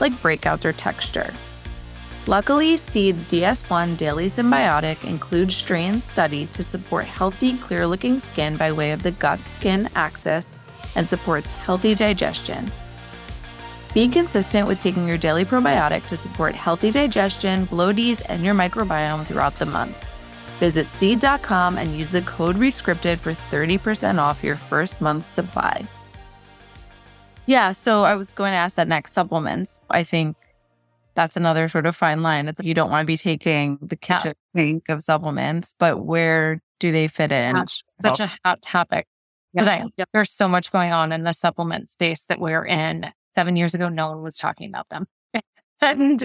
like 0.00 0.12
breakouts 0.12 0.64
or 0.64 0.72
texture. 0.72 1.32
Luckily, 2.28 2.76
Seed 2.76 3.16
DS1 3.16 3.96
Daily 3.96 4.28
Synbiotic 4.28 5.04
includes 5.04 5.56
strains 5.56 6.04
studied 6.04 6.52
to 6.54 6.62
support 6.62 7.06
healthy, 7.06 7.58
clear 7.58 7.86
looking 7.88 8.20
skin 8.20 8.56
by 8.56 8.70
way 8.70 8.92
of 8.92 9.02
the 9.02 9.10
gut 9.10 9.40
skin 9.40 9.88
axis 9.96 10.56
and 10.94 11.08
supports 11.08 11.50
healthy 11.50 11.94
digestion. 11.94 12.70
Be 13.94 14.08
consistent 14.08 14.66
with 14.66 14.82
taking 14.82 15.06
your 15.06 15.16
daily 15.16 15.44
probiotic 15.44 16.08
to 16.08 16.16
support 16.16 16.56
healthy 16.56 16.90
digestion, 16.90 17.64
bloaties, 17.68 18.20
and 18.28 18.44
your 18.44 18.52
microbiome 18.52 19.24
throughout 19.24 19.54
the 19.60 19.66
month. 19.66 19.96
Visit 20.58 20.86
seed.com 20.88 21.78
and 21.78 21.88
use 21.92 22.10
the 22.10 22.22
code 22.22 22.56
RESCRIPTED 22.56 23.18
for 23.18 23.32
30% 23.32 24.18
off 24.18 24.42
your 24.42 24.56
first 24.56 25.00
month's 25.00 25.28
supply. 25.28 25.84
Yeah, 27.46 27.70
so 27.70 28.02
I 28.02 28.16
was 28.16 28.32
going 28.32 28.50
to 28.50 28.56
ask 28.56 28.74
that 28.74 28.88
next 28.88 29.12
supplements. 29.12 29.80
I 29.90 30.02
think 30.02 30.36
that's 31.14 31.36
another 31.36 31.68
sort 31.68 31.86
of 31.86 31.94
fine 31.94 32.22
line. 32.22 32.48
It's 32.48 32.58
like 32.58 32.66
you 32.66 32.74
don't 32.74 32.90
want 32.90 33.04
to 33.04 33.06
be 33.06 33.16
taking 33.16 33.78
the 33.80 33.94
kitchen 33.94 34.34
sink 34.56 34.88
of 34.88 35.02
supplements, 35.04 35.72
but 35.78 36.04
where 36.04 36.60
do 36.80 36.90
they 36.90 37.06
fit 37.06 37.30
in? 37.30 37.54
Gosh, 37.54 37.84
such 38.02 38.18
a 38.18 38.32
hot 38.44 38.60
topic 38.60 39.06
today. 39.56 39.84
There's 40.12 40.32
so 40.32 40.48
much 40.48 40.72
going 40.72 40.90
on 40.90 41.12
in 41.12 41.22
the 41.22 41.32
supplement 41.32 41.88
space 41.90 42.24
that 42.24 42.40
we're 42.40 42.64
in. 42.64 43.12
Seven 43.34 43.56
years 43.56 43.74
ago, 43.74 43.88
no 43.88 44.10
one 44.10 44.22
was 44.22 44.36
talking 44.36 44.68
about 44.68 44.88
them. 44.88 45.06
and 45.80 46.24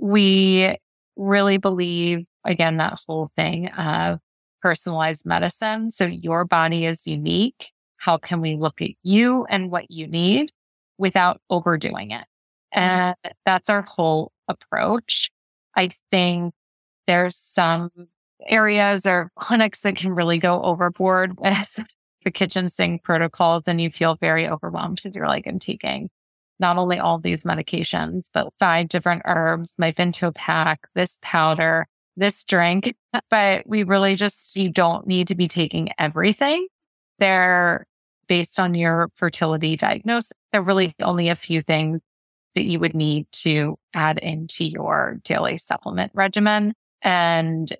we 0.00 0.76
really 1.16 1.58
believe, 1.58 2.24
again, 2.44 2.76
that 2.76 3.00
whole 3.06 3.26
thing 3.36 3.68
of 3.68 4.20
personalized 4.62 5.26
medicine. 5.26 5.90
So 5.90 6.06
your 6.06 6.44
body 6.44 6.84
is 6.84 7.06
unique. 7.06 7.72
How 7.96 8.16
can 8.16 8.40
we 8.40 8.56
look 8.56 8.80
at 8.80 8.90
you 9.02 9.44
and 9.46 9.70
what 9.70 9.90
you 9.90 10.06
need 10.06 10.50
without 10.96 11.40
overdoing 11.50 12.12
it? 12.12 12.24
Mm-hmm. 12.74 12.80
And 12.80 13.16
that's 13.44 13.68
our 13.68 13.82
whole 13.82 14.32
approach. 14.46 15.30
I 15.74 15.90
think 16.10 16.54
there's 17.06 17.36
some 17.36 17.90
areas 18.46 19.06
or 19.06 19.30
clinics 19.36 19.80
that 19.80 19.96
can 19.96 20.14
really 20.14 20.38
go 20.38 20.62
overboard 20.62 21.38
with 21.40 21.80
the 22.24 22.30
kitchen 22.30 22.70
sink 22.70 23.02
protocols 23.02 23.64
and 23.66 23.80
you 23.80 23.90
feel 23.90 24.16
very 24.16 24.48
overwhelmed 24.48 24.96
because 24.96 25.16
you're 25.16 25.28
like, 25.28 25.46
I'm 25.46 25.58
taking 25.58 26.10
not 26.60 26.76
only 26.76 26.98
all 26.98 27.18
these 27.18 27.44
medications, 27.44 28.26
but 28.32 28.52
five 28.58 28.88
different 28.88 29.22
herbs, 29.24 29.74
my 29.78 29.92
Binto 29.92 30.34
pack, 30.34 30.88
this 30.94 31.18
powder, 31.22 31.86
this 32.16 32.44
drink. 32.44 32.94
But 33.30 33.66
we 33.66 33.82
really 33.84 34.14
just, 34.14 34.56
you 34.56 34.70
don't 34.70 35.06
need 35.06 35.28
to 35.28 35.34
be 35.34 35.48
taking 35.48 35.90
everything. 35.98 36.66
They're 37.18 37.86
based 38.28 38.60
on 38.60 38.74
your 38.74 39.10
fertility 39.16 39.76
diagnosis. 39.76 40.32
There 40.52 40.60
are 40.60 40.64
really 40.64 40.94
only 41.00 41.28
a 41.30 41.34
few 41.34 41.62
things 41.62 42.00
that 42.54 42.64
you 42.64 42.78
would 42.80 42.94
need 42.94 43.26
to 43.32 43.76
add 43.94 44.18
into 44.18 44.64
your 44.64 45.20
daily 45.24 45.58
supplement 45.58 46.12
regimen. 46.14 46.74
And 47.02 47.74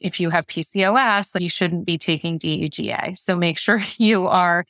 if 0.00 0.20
you 0.20 0.30
have 0.30 0.46
PCOS, 0.46 1.40
you 1.40 1.48
shouldn't 1.48 1.86
be 1.86 1.98
taking 1.98 2.38
DHEA. 2.38 3.18
So 3.18 3.36
make 3.36 3.58
sure 3.58 3.80
you 3.98 4.26
are 4.26 4.64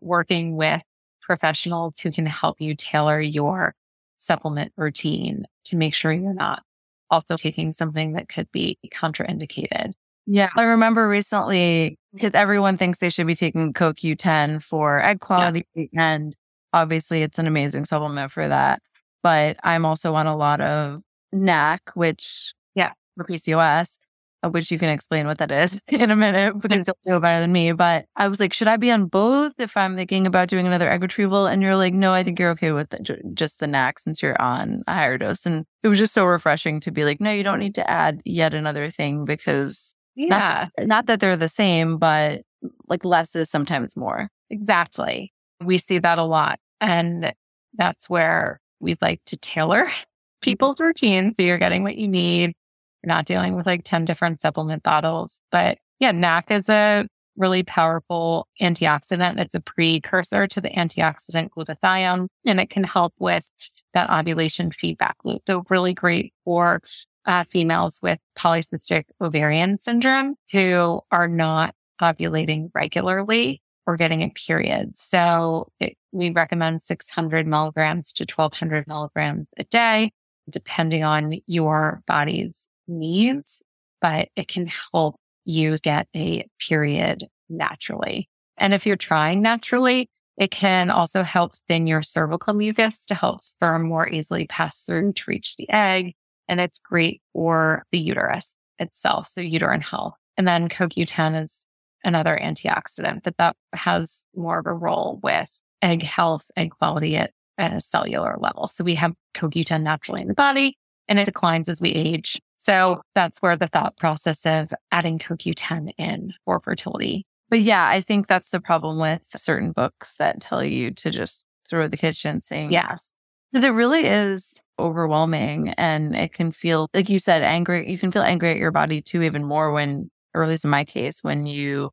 working 0.00 0.56
with 0.56 0.82
professionals 1.26 1.98
who 1.98 2.10
can 2.10 2.24
help 2.24 2.60
you 2.60 2.74
tailor 2.74 3.20
your 3.20 3.74
supplement 4.16 4.72
routine 4.76 5.44
to 5.64 5.76
make 5.76 5.94
sure 5.94 6.12
you're 6.12 6.32
not 6.32 6.62
also 7.10 7.36
taking 7.36 7.72
something 7.72 8.12
that 8.12 8.28
could 8.28 8.50
be 8.52 8.78
contraindicated. 8.92 9.92
Yeah. 10.26 10.50
I 10.56 10.62
remember 10.62 11.08
recently 11.08 11.98
because 12.14 12.32
everyone 12.34 12.76
thinks 12.76 12.98
they 12.98 13.10
should 13.10 13.26
be 13.26 13.34
taking 13.34 13.72
CoQ10 13.72 14.62
for 14.62 15.00
egg 15.02 15.20
quality. 15.20 15.66
And 15.96 16.34
obviously, 16.72 17.22
it's 17.22 17.38
an 17.38 17.46
amazing 17.46 17.84
supplement 17.84 18.32
for 18.32 18.48
that. 18.48 18.80
But 19.22 19.56
I'm 19.62 19.84
also 19.84 20.14
on 20.14 20.26
a 20.26 20.36
lot 20.36 20.60
of 20.60 21.00
NAC, 21.32 21.80
which, 21.94 22.54
Yeah. 22.74 22.92
for 23.16 23.24
PCOS, 23.24 23.98
which 24.42 24.70
you 24.70 24.78
can 24.78 24.88
explain 24.88 25.26
what 25.26 25.38
that 25.38 25.50
is 25.50 25.80
in 25.88 26.10
a 26.10 26.16
minute 26.16 26.58
because 26.60 26.86
you'll 26.86 27.14
know 27.14 27.20
better 27.20 27.40
than 27.40 27.52
me. 27.52 27.72
But 27.72 28.06
I 28.16 28.28
was 28.28 28.40
like, 28.40 28.52
should 28.52 28.68
I 28.68 28.76
be 28.76 28.90
on 28.90 29.06
both 29.06 29.52
if 29.58 29.76
I'm 29.76 29.96
thinking 29.96 30.26
about 30.26 30.48
doing 30.48 30.66
another 30.66 30.88
egg 30.88 31.02
retrieval? 31.02 31.46
And 31.46 31.62
you're 31.62 31.76
like, 31.76 31.94
no, 31.94 32.12
I 32.12 32.22
think 32.22 32.38
you're 32.38 32.50
okay 32.50 32.72
with 32.72 32.90
the, 32.90 33.20
just 33.34 33.58
the 33.58 33.66
NAC 33.66 33.98
since 33.98 34.22
you're 34.22 34.40
on 34.40 34.82
a 34.86 34.94
higher 34.94 35.18
dose. 35.18 35.46
And 35.46 35.64
it 35.82 35.88
was 35.88 35.98
just 35.98 36.14
so 36.14 36.24
refreshing 36.24 36.80
to 36.80 36.90
be 36.90 37.04
like, 37.04 37.20
no, 37.20 37.30
you 37.30 37.42
don't 37.42 37.60
need 37.60 37.74
to 37.76 37.90
add 37.90 38.20
yet 38.24 38.54
another 38.54 38.90
thing 38.90 39.24
because 39.24 39.94
Yeah, 40.14 40.68
not 40.80 41.06
that 41.06 41.20
they're 41.20 41.36
the 41.36 41.48
same, 41.48 41.98
but 41.98 42.42
like 42.88 43.04
less 43.04 43.34
is 43.36 43.50
sometimes 43.50 43.96
more. 43.96 44.28
exactly. 44.50 45.32
we 45.64 45.78
see 45.78 45.98
that 45.98 46.18
a 46.18 46.24
lot. 46.24 46.58
And 46.80 47.32
that's 47.74 48.08
where 48.10 48.60
we'd 48.80 49.00
like 49.00 49.20
to 49.26 49.36
tailor 49.36 49.84
mm-hmm. 49.86 50.02
people's 50.42 50.80
routines. 50.80 51.36
So 51.36 51.42
you're 51.42 51.58
getting 51.58 51.82
what 51.82 51.96
you 51.96 52.08
need. 52.08 52.54
You're 53.02 53.08
not 53.08 53.26
dealing 53.26 53.54
with 53.54 53.66
like 53.66 53.82
10 53.84 54.04
different 54.04 54.40
supplement 54.40 54.82
bottles. 54.82 55.40
But 55.50 55.78
yeah, 55.98 56.12
NAC 56.12 56.50
is 56.50 56.68
a 56.68 57.06
really 57.36 57.62
powerful 57.62 58.48
antioxidant. 58.60 59.38
It's 59.38 59.54
a 59.54 59.60
precursor 59.60 60.46
to 60.46 60.60
the 60.60 60.70
antioxidant 60.70 61.50
glutathione, 61.50 62.28
and 62.44 62.60
it 62.60 62.70
can 62.70 62.84
help 62.84 63.14
with 63.18 63.50
that 63.94 64.10
ovulation 64.10 64.70
feedback 64.70 65.16
loop. 65.24 65.42
So 65.46 65.64
really 65.68 65.94
great 65.94 66.32
for 66.44 66.80
uh, 67.26 67.44
females 67.44 68.00
with 68.02 68.18
polycystic 68.38 69.04
ovarian 69.20 69.78
syndrome 69.78 70.36
who 70.52 71.00
are 71.10 71.28
not 71.28 71.74
ovulating 72.00 72.70
regularly 72.74 73.60
or 73.86 73.96
getting 73.96 74.22
a 74.22 74.30
period. 74.30 74.96
So 74.96 75.68
it, 75.80 75.96
we 76.12 76.30
recommend 76.30 76.82
600 76.82 77.46
milligrams 77.46 78.12
to 78.14 78.24
1200 78.24 78.86
milligrams 78.86 79.46
a 79.58 79.64
day, 79.64 80.12
depending 80.48 81.04
on 81.04 81.34
your 81.46 82.02
body's 82.06 82.66
needs, 82.88 83.62
but 84.00 84.28
it 84.36 84.48
can 84.48 84.68
help 84.92 85.16
you 85.44 85.78
get 85.78 86.08
a 86.14 86.46
period 86.58 87.24
naturally. 87.48 88.28
And 88.58 88.74
if 88.74 88.86
you're 88.86 88.96
trying 88.96 89.42
naturally, 89.42 90.08
it 90.36 90.50
can 90.50 90.90
also 90.90 91.22
help 91.22 91.54
thin 91.68 91.86
your 91.86 92.02
cervical 92.02 92.52
mucus 92.52 93.04
to 93.06 93.14
help 93.14 93.40
sperm 93.40 93.88
more 93.88 94.08
easily 94.08 94.46
pass 94.46 94.82
through 94.82 95.12
to 95.14 95.24
reach 95.26 95.56
the 95.56 95.68
egg. 95.70 96.14
And 96.48 96.60
it's 96.60 96.78
great 96.78 97.22
for 97.32 97.84
the 97.90 97.98
uterus 97.98 98.54
itself. 98.78 99.26
So 99.28 99.40
uterine 99.40 99.80
health. 99.80 100.14
And 100.36 100.46
then 100.46 100.68
CoQ10 100.68 101.44
is 101.44 101.64
another 102.04 102.38
antioxidant, 102.40 103.22
that 103.24 103.38
that 103.38 103.56
has 103.72 104.24
more 104.34 104.58
of 104.58 104.66
a 104.66 104.72
role 104.72 105.18
with 105.22 105.60
egg 105.82 106.02
health, 106.02 106.50
egg 106.56 106.70
quality 106.70 107.16
at, 107.16 107.32
at 107.58 107.72
a 107.72 107.80
cellular 107.80 108.36
level. 108.38 108.68
So 108.68 108.84
we 108.84 108.94
have 108.96 109.14
CoQ10 109.34 109.82
naturally 109.82 110.22
in 110.22 110.28
the 110.28 110.34
body 110.34 110.76
and 111.08 111.18
it 111.18 111.24
declines 111.24 111.68
as 111.68 111.80
we 111.80 111.90
age. 111.90 112.40
So 112.66 113.00
that's 113.14 113.38
where 113.38 113.56
the 113.56 113.68
thought 113.68 113.96
process 113.96 114.44
of 114.44 114.74
adding 114.90 115.20
CoQ10 115.20 115.92
in 115.98 116.32
for 116.44 116.58
fertility. 116.58 117.24
But 117.48 117.60
yeah, 117.60 117.86
I 117.88 118.00
think 118.00 118.26
that's 118.26 118.50
the 118.50 118.58
problem 118.60 118.98
with 118.98 119.24
certain 119.36 119.70
books 119.70 120.16
that 120.16 120.40
tell 120.40 120.64
you 120.64 120.90
to 120.90 121.10
just 121.10 121.44
throw 121.70 121.84
it 121.84 121.92
the 121.92 121.96
kitchen 121.96 122.40
sink. 122.40 122.72
Yes. 122.72 123.08
Because 123.52 123.64
it 123.64 123.68
really 123.70 124.04
is 124.04 124.60
overwhelming 124.80 125.74
and 125.78 126.16
it 126.16 126.32
can 126.32 126.50
feel, 126.50 126.88
like 126.92 127.08
you 127.08 127.20
said, 127.20 127.42
angry. 127.42 127.88
You 127.88 127.98
can 127.98 128.10
feel 128.10 128.22
angry 128.22 128.50
at 128.50 128.56
your 128.56 128.72
body 128.72 129.00
too, 129.00 129.22
even 129.22 129.44
more 129.44 129.70
when, 129.70 130.10
or 130.34 130.42
at 130.42 130.48
least 130.48 130.64
in 130.64 130.70
my 130.70 130.84
case, 130.84 131.22
when 131.22 131.46
you 131.46 131.90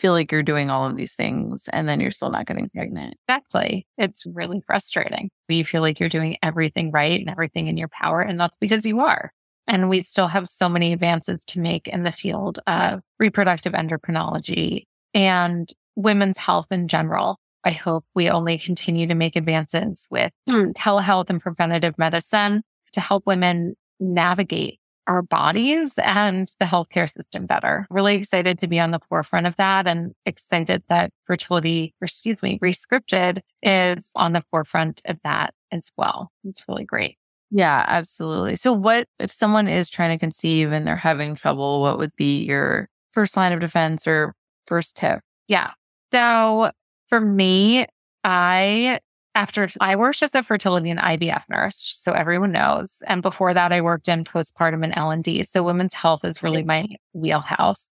feel 0.00 0.12
like 0.12 0.32
you're 0.32 0.42
doing 0.42 0.68
all 0.68 0.84
of 0.84 0.96
these 0.96 1.14
things 1.14 1.68
and 1.72 1.88
then 1.88 2.00
you're 2.00 2.10
still 2.10 2.30
not 2.30 2.46
getting 2.46 2.68
pregnant. 2.70 3.14
Exactly. 3.28 3.86
It's 3.98 4.26
really 4.26 4.62
frustrating. 4.66 5.30
You 5.48 5.64
feel 5.64 5.80
like 5.80 6.00
you're 6.00 6.08
doing 6.08 6.36
everything 6.42 6.90
right 6.90 7.20
and 7.20 7.30
everything 7.30 7.68
in 7.68 7.76
your 7.76 7.88
power. 7.88 8.20
And 8.20 8.40
that's 8.40 8.58
because 8.58 8.84
you 8.84 8.98
are. 8.98 9.30
And 9.68 9.88
we 9.88 10.00
still 10.00 10.28
have 10.28 10.48
so 10.48 10.68
many 10.68 10.92
advances 10.92 11.44
to 11.46 11.60
make 11.60 11.86
in 11.86 12.02
the 12.02 12.10
field 12.10 12.58
of 12.66 13.02
reproductive 13.18 13.74
endocrinology 13.74 14.84
and 15.14 15.70
women's 15.94 16.38
health 16.38 16.66
in 16.70 16.88
general. 16.88 17.38
I 17.64 17.70
hope 17.72 18.04
we 18.14 18.30
only 18.30 18.56
continue 18.56 19.06
to 19.06 19.14
make 19.14 19.36
advances 19.36 20.06
with 20.10 20.32
hmm. 20.48 20.70
telehealth 20.70 21.28
and 21.28 21.40
preventative 21.40 21.98
medicine 21.98 22.62
to 22.92 23.00
help 23.00 23.26
women 23.26 23.74
navigate 24.00 24.80
our 25.06 25.22
bodies 25.22 25.98
and 25.98 26.48
the 26.60 26.66
healthcare 26.66 27.10
system 27.10 27.46
better. 27.46 27.86
Really 27.90 28.14
excited 28.14 28.60
to 28.60 28.68
be 28.68 28.78
on 28.78 28.90
the 28.90 29.00
forefront 29.08 29.46
of 29.46 29.56
that 29.56 29.86
and 29.86 30.12
excited 30.26 30.82
that 30.88 31.10
fertility, 31.24 31.94
excuse 32.00 32.42
me, 32.42 32.58
rescripted 32.62 33.40
is 33.62 34.10
on 34.14 34.32
the 34.34 34.44
forefront 34.50 35.02
of 35.06 35.18
that 35.24 35.54
as 35.72 35.90
well. 35.96 36.30
It's 36.44 36.64
really 36.68 36.84
great. 36.84 37.17
Yeah, 37.50 37.84
absolutely. 37.88 38.56
So 38.56 38.72
what 38.72 39.06
if 39.18 39.32
someone 39.32 39.68
is 39.68 39.88
trying 39.88 40.10
to 40.10 40.18
conceive 40.18 40.70
and 40.72 40.86
they're 40.86 40.96
having 40.96 41.34
trouble, 41.34 41.80
what 41.80 41.98
would 41.98 42.14
be 42.16 42.44
your 42.44 42.88
first 43.12 43.36
line 43.36 43.52
of 43.52 43.60
defense 43.60 44.06
or 44.06 44.34
first 44.66 44.96
tip? 44.96 45.20
Yeah. 45.46 45.72
So 46.12 46.70
for 47.08 47.20
me, 47.20 47.86
I 48.24 49.00
after 49.34 49.68
I 49.80 49.96
worked 49.96 50.22
as 50.22 50.34
a 50.34 50.42
fertility 50.42 50.90
and 50.90 51.00
IVF 51.00 51.44
nurse, 51.48 51.92
so 51.94 52.12
everyone 52.12 52.52
knows. 52.52 52.98
And 53.06 53.22
before 53.22 53.54
that, 53.54 53.72
I 53.72 53.80
worked 53.80 54.08
in 54.08 54.24
postpartum 54.24 54.82
and 54.82 54.92
L 54.96 55.10
and 55.10 55.22
D. 55.22 55.44
So 55.44 55.62
women's 55.62 55.94
health 55.94 56.24
is 56.24 56.42
really 56.42 56.64
my 56.64 56.86
wheelhouse. 57.12 57.88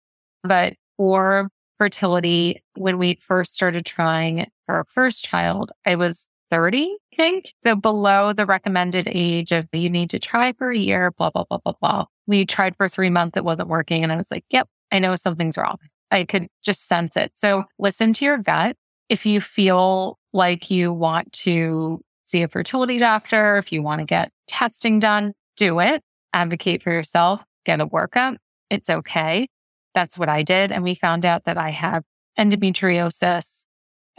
But 0.43 0.73
for 0.97 1.49
fertility, 1.77 2.61
when 2.75 2.97
we 2.99 3.17
first 3.21 3.55
started 3.55 3.85
trying 3.85 4.47
for 4.65 4.75
our 4.75 4.85
first 4.85 5.25
child, 5.25 5.71
I 5.85 5.95
was 5.95 6.27
30, 6.51 6.97
I 7.13 7.15
think. 7.15 7.53
So 7.63 7.75
below 7.75 8.33
the 8.33 8.45
recommended 8.45 9.07
age 9.09 9.51
of 9.51 9.67
you 9.71 9.89
need 9.89 10.09
to 10.11 10.19
try 10.19 10.51
for 10.51 10.69
a 10.69 10.77
year, 10.77 11.11
blah, 11.11 11.31
blah, 11.31 11.45
blah, 11.45 11.59
blah, 11.59 11.73
blah. 11.81 12.05
We 12.27 12.45
tried 12.45 12.75
for 12.75 12.87
three 12.87 13.09
months. 13.09 13.37
It 13.37 13.45
wasn't 13.45 13.69
working. 13.69 14.03
And 14.03 14.11
I 14.11 14.17
was 14.17 14.29
like, 14.29 14.45
yep, 14.49 14.67
I 14.91 14.99
know 14.99 15.15
something's 15.15 15.57
wrong. 15.57 15.77
I 16.11 16.25
could 16.25 16.47
just 16.63 16.87
sense 16.87 17.15
it. 17.15 17.31
So 17.35 17.63
listen 17.79 18.13
to 18.13 18.25
your 18.25 18.37
gut. 18.37 18.75
If 19.09 19.25
you 19.25 19.41
feel 19.41 20.19
like 20.33 20.69
you 20.69 20.93
want 20.93 21.31
to 21.33 22.01
see 22.27 22.43
a 22.43 22.47
fertility 22.47 22.97
doctor, 22.97 23.57
if 23.57 23.71
you 23.71 23.81
want 23.81 23.99
to 23.99 24.05
get 24.05 24.31
testing 24.47 24.99
done, 24.99 25.33
do 25.57 25.79
it. 25.79 26.03
Advocate 26.33 26.83
for 26.83 26.91
yourself, 26.91 27.43
get 27.65 27.81
a 27.81 27.87
workup. 27.87 28.37
It's 28.69 28.89
okay. 28.89 29.47
That's 29.95 30.17
what 30.17 30.29
I 30.29 30.43
did. 30.43 30.71
And 30.71 30.83
we 30.83 30.95
found 30.95 31.25
out 31.25 31.45
that 31.45 31.57
I 31.57 31.69
have 31.69 32.03
endometriosis 32.37 33.65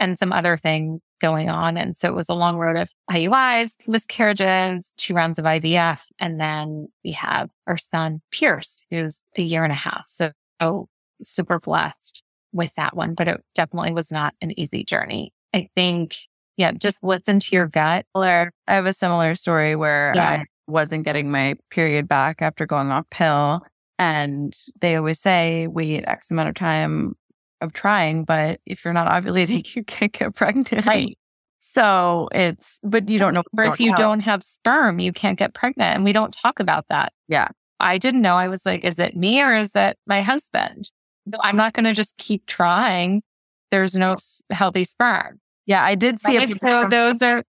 and 0.03 0.19
some 0.19 0.33
other 0.33 0.57
things 0.57 1.01
going 1.21 1.49
on. 1.49 1.77
And 1.77 1.95
so 1.95 2.09
it 2.09 2.15
was 2.15 2.27
a 2.27 2.33
long 2.33 2.57
road 2.57 2.75
of 2.75 2.91
IUIs, 3.09 3.87
miscarriages, 3.87 4.91
two 4.97 5.13
rounds 5.13 5.39
of 5.39 5.45
IVF. 5.45 6.01
And 6.19 6.41
then 6.41 6.89
we 7.05 7.13
have 7.13 7.49
our 7.67 7.77
son, 7.77 8.21
Pierce, 8.29 8.83
who's 8.91 9.21
a 9.37 9.41
year 9.41 9.63
and 9.63 9.71
a 9.71 9.75
half. 9.75 10.03
So, 10.07 10.31
oh, 10.59 10.87
super 11.23 11.57
blessed 11.57 12.21
with 12.51 12.75
that 12.75 12.97
one, 12.97 13.13
but 13.13 13.29
it 13.29 13.41
definitely 13.55 13.93
was 13.93 14.11
not 14.11 14.35
an 14.41 14.59
easy 14.59 14.83
journey. 14.83 15.31
I 15.53 15.69
think, 15.73 16.17
yeah, 16.57 16.73
just 16.73 16.97
listen 17.01 17.39
to 17.39 17.55
your 17.55 17.67
gut. 17.67 18.05
I 18.13 18.49
have 18.67 18.85
a 18.85 18.93
similar 18.93 19.35
story 19.35 19.77
where 19.77 20.11
yeah. 20.15 20.29
I 20.29 20.45
wasn't 20.67 21.05
getting 21.05 21.31
my 21.31 21.55
period 21.71 22.09
back 22.09 22.41
after 22.41 22.65
going 22.65 22.91
off 22.91 23.09
pill. 23.09 23.61
And 23.97 24.53
they 24.81 24.97
always 24.97 25.21
say 25.21 25.67
wait 25.67 26.03
X 26.05 26.29
amount 26.29 26.49
of 26.49 26.55
time 26.55 27.15
of 27.63 27.73
trying, 27.73 28.23
but 28.25 28.59
if 28.65 28.83
you're 28.83 28.93
not 28.93 29.07
ovulating, 29.07 29.75
you 29.75 29.83
can't 29.83 30.11
get 30.11 30.35
pregnant. 30.35 30.85
Right. 30.85 31.17
So 31.59 32.29
it's, 32.33 32.79
but 32.83 33.09
you 33.09 33.17
don't 33.17 33.33
know. 33.33 33.43
Or 33.57 33.63
if 33.63 33.79
you 33.79 33.95
don't 33.95 34.19
have 34.19 34.43
sperm, 34.43 34.99
you 34.99 35.13
can't 35.13 35.39
get 35.39 35.53
pregnant. 35.53 35.95
And 35.95 36.03
we 36.03 36.11
don't 36.11 36.33
talk 36.33 36.59
about 36.59 36.85
that. 36.89 37.13
Yeah. 37.27 37.47
I 37.79 37.97
didn't 37.97 38.21
know. 38.21 38.35
I 38.35 38.47
was 38.47 38.65
like, 38.65 38.83
is 38.83 38.99
it 38.99 39.15
me 39.15 39.41
or 39.41 39.55
is 39.55 39.71
that 39.71 39.97
my 40.05 40.21
husband? 40.21 40.91
I'm 41.39 41.55
not 41.55 41.73
going 41.73 41.85
to 41.85 41.93
just 41.93 42.17
keep 42.17 42.45
trying. 42.45 43.23
There's 43.71 43.95
no 43.95 44.17
healthy 44.51 44.83
sperm. 44.83 45.39
Yeah, 45.65 45.83
I 45.83 45.95
did 45.95 46.19
see 46.19 46.37
right? 46.37 46.53
a 46.53 46.59
So 46.59 46.89
those 46.89 47.21
are 47.21 47.43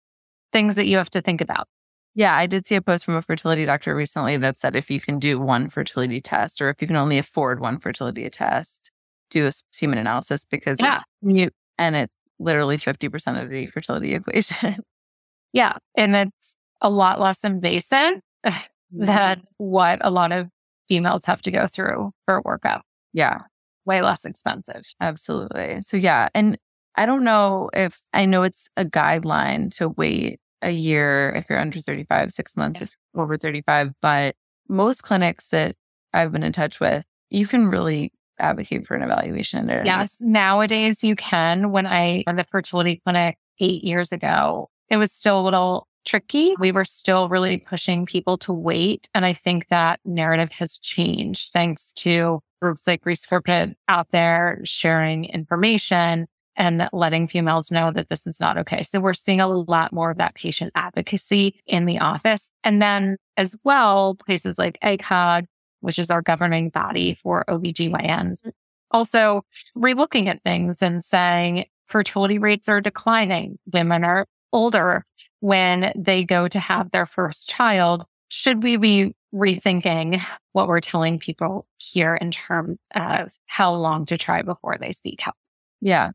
things 0.53 0.77
that 0.77 0.87
you 0.87 0.96
have 0.96 1.11
to 1.11 1.20
think 1.20 1.40
about. 1.40 1.66
Yeah, 2.14 2.37
I 2.37 2.46
did 2.46 2.66
see 2.66 2.77
a 2.77 2.83
post 2.83 3.05
from 3.05 3.16
a 3.16 3.22
fertility 3.22 3.66
doctor 3.66 3.94
recently 3.94 4.37
that 4.37 4.57
said 4.57 4.77
if 4.77 4.90
you 4.90 5.00
can 5.00 5.18
do 5.18 5.40
one 5.40 5.68
fertility 5.68 6.20
test 6.20 6.62
or 6.62 6.70
if 6.70 6.81
you 6.81 6.87
can 6.87 6.96
only 6.96 7.18
afford 7.18 7.59
one 7.59 7.79
fertility 7.79 8.29
test, 8.31 8.92
do 9.35 9.47
a 9.47 9.53
semen 9.70 9.99
analysis 9.99 10.44
because 10.51 10.79
yeah. 10.81 10.94
it's 10.94 11.05
mute 11.23 11.55
and 11.79 11.97
it's 11.97 12.14
literally 12.38 12.79
50% 12.79 13.42
of 13.42 13.51
the 13.51 13.66
fertility 13.66 14.14
equation. 14.14 14.77
yeah. 15.53 15.77
And 15.94 16.16
it's 16.16 16.57
a 16.81 16.90
lot 16.90 17.20
less 17.20 17.44
invasive 17.44 18.20
mm-hmm. 18.47 19.05
than 19.05 19.42
what 19.59 19.99
a 20.03 20.11
lot 20.11 20.33
of 20.33 20.49
females 20.88 21.25
have 21.27 21.42
to 21.42 21.51
go 21.51 21.66
through 21.66 22.12
for 22.25 22.38
a 22.38 22.42
workup. 22.42 22.81
Yeah 23.12 23.40
way 23.85 24.03
less 24.03 24.25
expensive. 24.25 24.83
Absolutely. 25.01 25.83
So, 25.83 25.97
yeah. 25.97 26.29
And 26.35 26.59
I 26.97 27.07
don't 27.07 27.25
know 27.25 27.70
if 27.73 28.01
I 28.12 28.25
know 28.25 28.42
it's 28.42 28.68
a 28.77 28.85
guideline 28.85 29.75
to 29.77 29.88
wait 29.88 30.40
a 30.62 30.70
year 30.70 31.35
if 31.37 31.47
you're 31.51 31.59
under 31.59 31.81
35, 31.81 32.33
six 32.33 32.57
months 32.57 32.81
if 32.81 32.97
over 33.14 33.37
35, 33.37 33.92
but 34.01 34.35
most 34.68 35.03
clinics 35.03 35.49
that 35.49 35.77
I've 36.12 36.33
been 36.33 36.42
in 36.44 36.53
touch 36.53 36.81
with, 36.81 37.05
you 37.31 37.47
can 37.47 37.68
really 37.68 38.12
advocate 38.38 38.87
for 38.87 38.94
an 38.94 39.03
evaluation. 39.03 39.68
Yes. 39.68 40.18
Nowadays 40.20 41.05
you 41.05 41.16
can. 41.16 41.70
When 41.70 41.87
I 41.87 42.25
in 42.27 42.37
the 42.37 42.44
fertility 42.44 43.01
clinic 43.05 43.38
eight 43.61 43.85
years 43.85 44.12
ago, 44.12 44.70
it 44.88 44.97
was 44.97 45.12
still 45.12 45.40
a 45.40 45.42
little 45.42 45.87
tricky. 46.05 46.55
We 46.59 46.73
were 46.73 46.85
still 46.85 47.29
really 47.29 47.59
pushing 47.59 48.07
people 48.07 48.37
to 48.38 48.53
wait. 48.53 49.09
And 49.14 49.25
I 49.25 49.33
think 49.33 49.68
that 49.68 50.01
narrative 50.05 50.53
has 50.53 50.79
changed 50.79 51.53
thanks 51.53 51.92
to 51.94 52.40
groups 52.61 52.87
like 52.87 53.03
Rescripted 53.05 53.75
out 53.88 54.09
there 54.11 54.61
sharing 54.64 55.25
information 55.27 56.27
and 56.57 56.88
letting 56.92 57.27
females 57.27 57.70
know 57.70 57.90
that 57.90 58.09
this 58.09 58.27
is 58.27 58.38
not 58.38 58.57
okay. 58.59 58.83
So 58.83 59.01
we're 59.01 59.12
seeing 59.12 59.40
a 59.40 59.49
lot 59.49 59.92
more 59.92 60.11
of 60.11 60.18
that 60.18 60.35
patient 60.35 60.73
advocacy 60.75 61.61
in 61.66 61.87
the 61.87 61.99
office. 61.99 62.51
And 62.62 62.81
then 62.81 63.16
as 63.37 63.57
well, 63.64 64.14
places 64.14 64.59
like 64.59 64.79
ACOG, 64.85 65.47
which 65.85 65.99
is 65.99 66.11
our 66.11 66.23
governing 66.23 66.70
body 66.70 67.12
mm-hmm. 67.12 67.20
for 67.23 67.44
OBGYNs, 67.49 67.92
mm-hmm. 68.40 68.49
also 68.90 69.42
relooking 69.77 70.27
at 70.29 70.42
things 70.42 70.81
and 70.81 71.05
saying, 71.05 71.66
fertility 71.87 72.38
rates 72.38 72.68
are 72.68 72.81
declining. 72.81 73.59
Women 73.73 74.03
are 74.03 74.27
older 74.53 75.05
when 75.40 75.92
they 75.94 76.25
go 76.25 76.49
to 76.49 76.59
have 76.59 76.90
their 76.90 77.05
first 77.05 77.51
child. 77.51 78.07
Should 78.31 78.62
we 78.62 78.79
be 78.79 79.14
rethinking 79.35 80.23
what 80.53 80.68
we're 80.68 80.81
telling 80.81 81.18
people 81.18 81.66
here 81.77 82.14
in 82.14 82.31
terms 82.31 82.79
of 82.94 83.33
how 83.47 83.75
long 83.75 84.07
to 84.07 84.16
try 84.16 84.40
before 84.40 84.79
they 84.81 84.92
seek 84.92 85.20
help? 85.20 85.37
Yeah. 85.83 86.12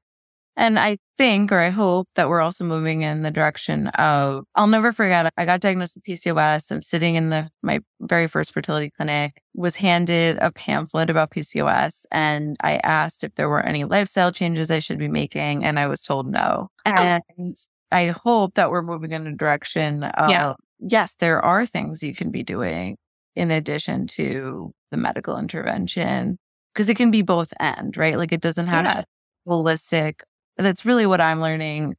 And 0.60 0.78
I 0.78 0.98
think, 1.18 1.54
or 1.54 1.60
I 1.60 1.70
hope 1.70 2.10
that 2.16 2.28
we're 2.28 2.42
also 2.42 2.66
moving 2.66 3.02
in 3.02 3.22
the 3.22 3.32
direction 3.32 3.88
of, 3.88 4.44
I'll 4.56 4.68
never 4.68 4.92
forget, 4.92 5.32
I 5.38 5.46
got 5.46 5.62
diagnosed 5.62 5.96
with 5.96 6.04
PCOS. 6.04 6.70
I'm 6.70 6.82
sitting 6.82 7.16
in 7.16 7.30
the, 7.30 7.50
my 7.64 7.80
very 8.02 8.28
first 8.28 8.54
fertility 8.54 8.92
clinic, 8.92 9.42
was 9.54 9.78
handed 9.78 10.38
a 10.42 10.52
pamphlet 10.52 11.10
about 11.10 11.32
PCOS. 11.32 12.04
And 12.12 12.58
I 12.62 12.82
asked 12.84 13.24
if 13.24 13.34
there 13.36 13.48
were 13.48 13.66
any 13.66 13.86
lifestyle 13.86 14.34
changes 14.34 14.70
I 14.70 14.80
should 14.80 15.00
be 15.00 15.08
making. 15.08 15.64
And 15.64 15.80
I 15.80 15.88
was 15.88 16.02
told 16.02 16.28
no. 16.28 16.68
Oh. 16.86 16.92
And 16.92 17.56
I 17.94 18.08
hope 18.08 18.56
that 18.56 18.70
we're 18.70 18.82
moving 18.82 19.14
in 19.14 19.28
a 19.28 19.34
direction 19.34 20.04
of, 20.04 20.30
yeah. 20.30 20.56
yes, 20.80 21.16
there 21.20 21.42
are 21.42 21.66
things 21.66 22.04
you 22.04 22.14
can 22.14 22.32
be 22.32 22.44
doing 22.44 22.98
in 23.34 23.50
addition 23.50 24.08
to 24.08 24.74
the 24.92 24.98
medical 24.98 25.38
intervention 25.38 26.38
because 26.74 26.90
it 26.90 26.98
can 26.98 27.12
be 27.12 27.22
both 27.22 27.54
end, 27.62 27.96
right? 27.96 28.18
Like 28.18 28.34
it 28.34 28.42
doesn't 28.42 28.68
have 28.68 28.84
yeah. 28.84 28.94
to 28.96 29.06
holistic 29.48 30.20
that's 30.66 30.86
really 30.86 31.06
what 31.06 31.22
I'm 31.22 31.42
learning 31.42 31.96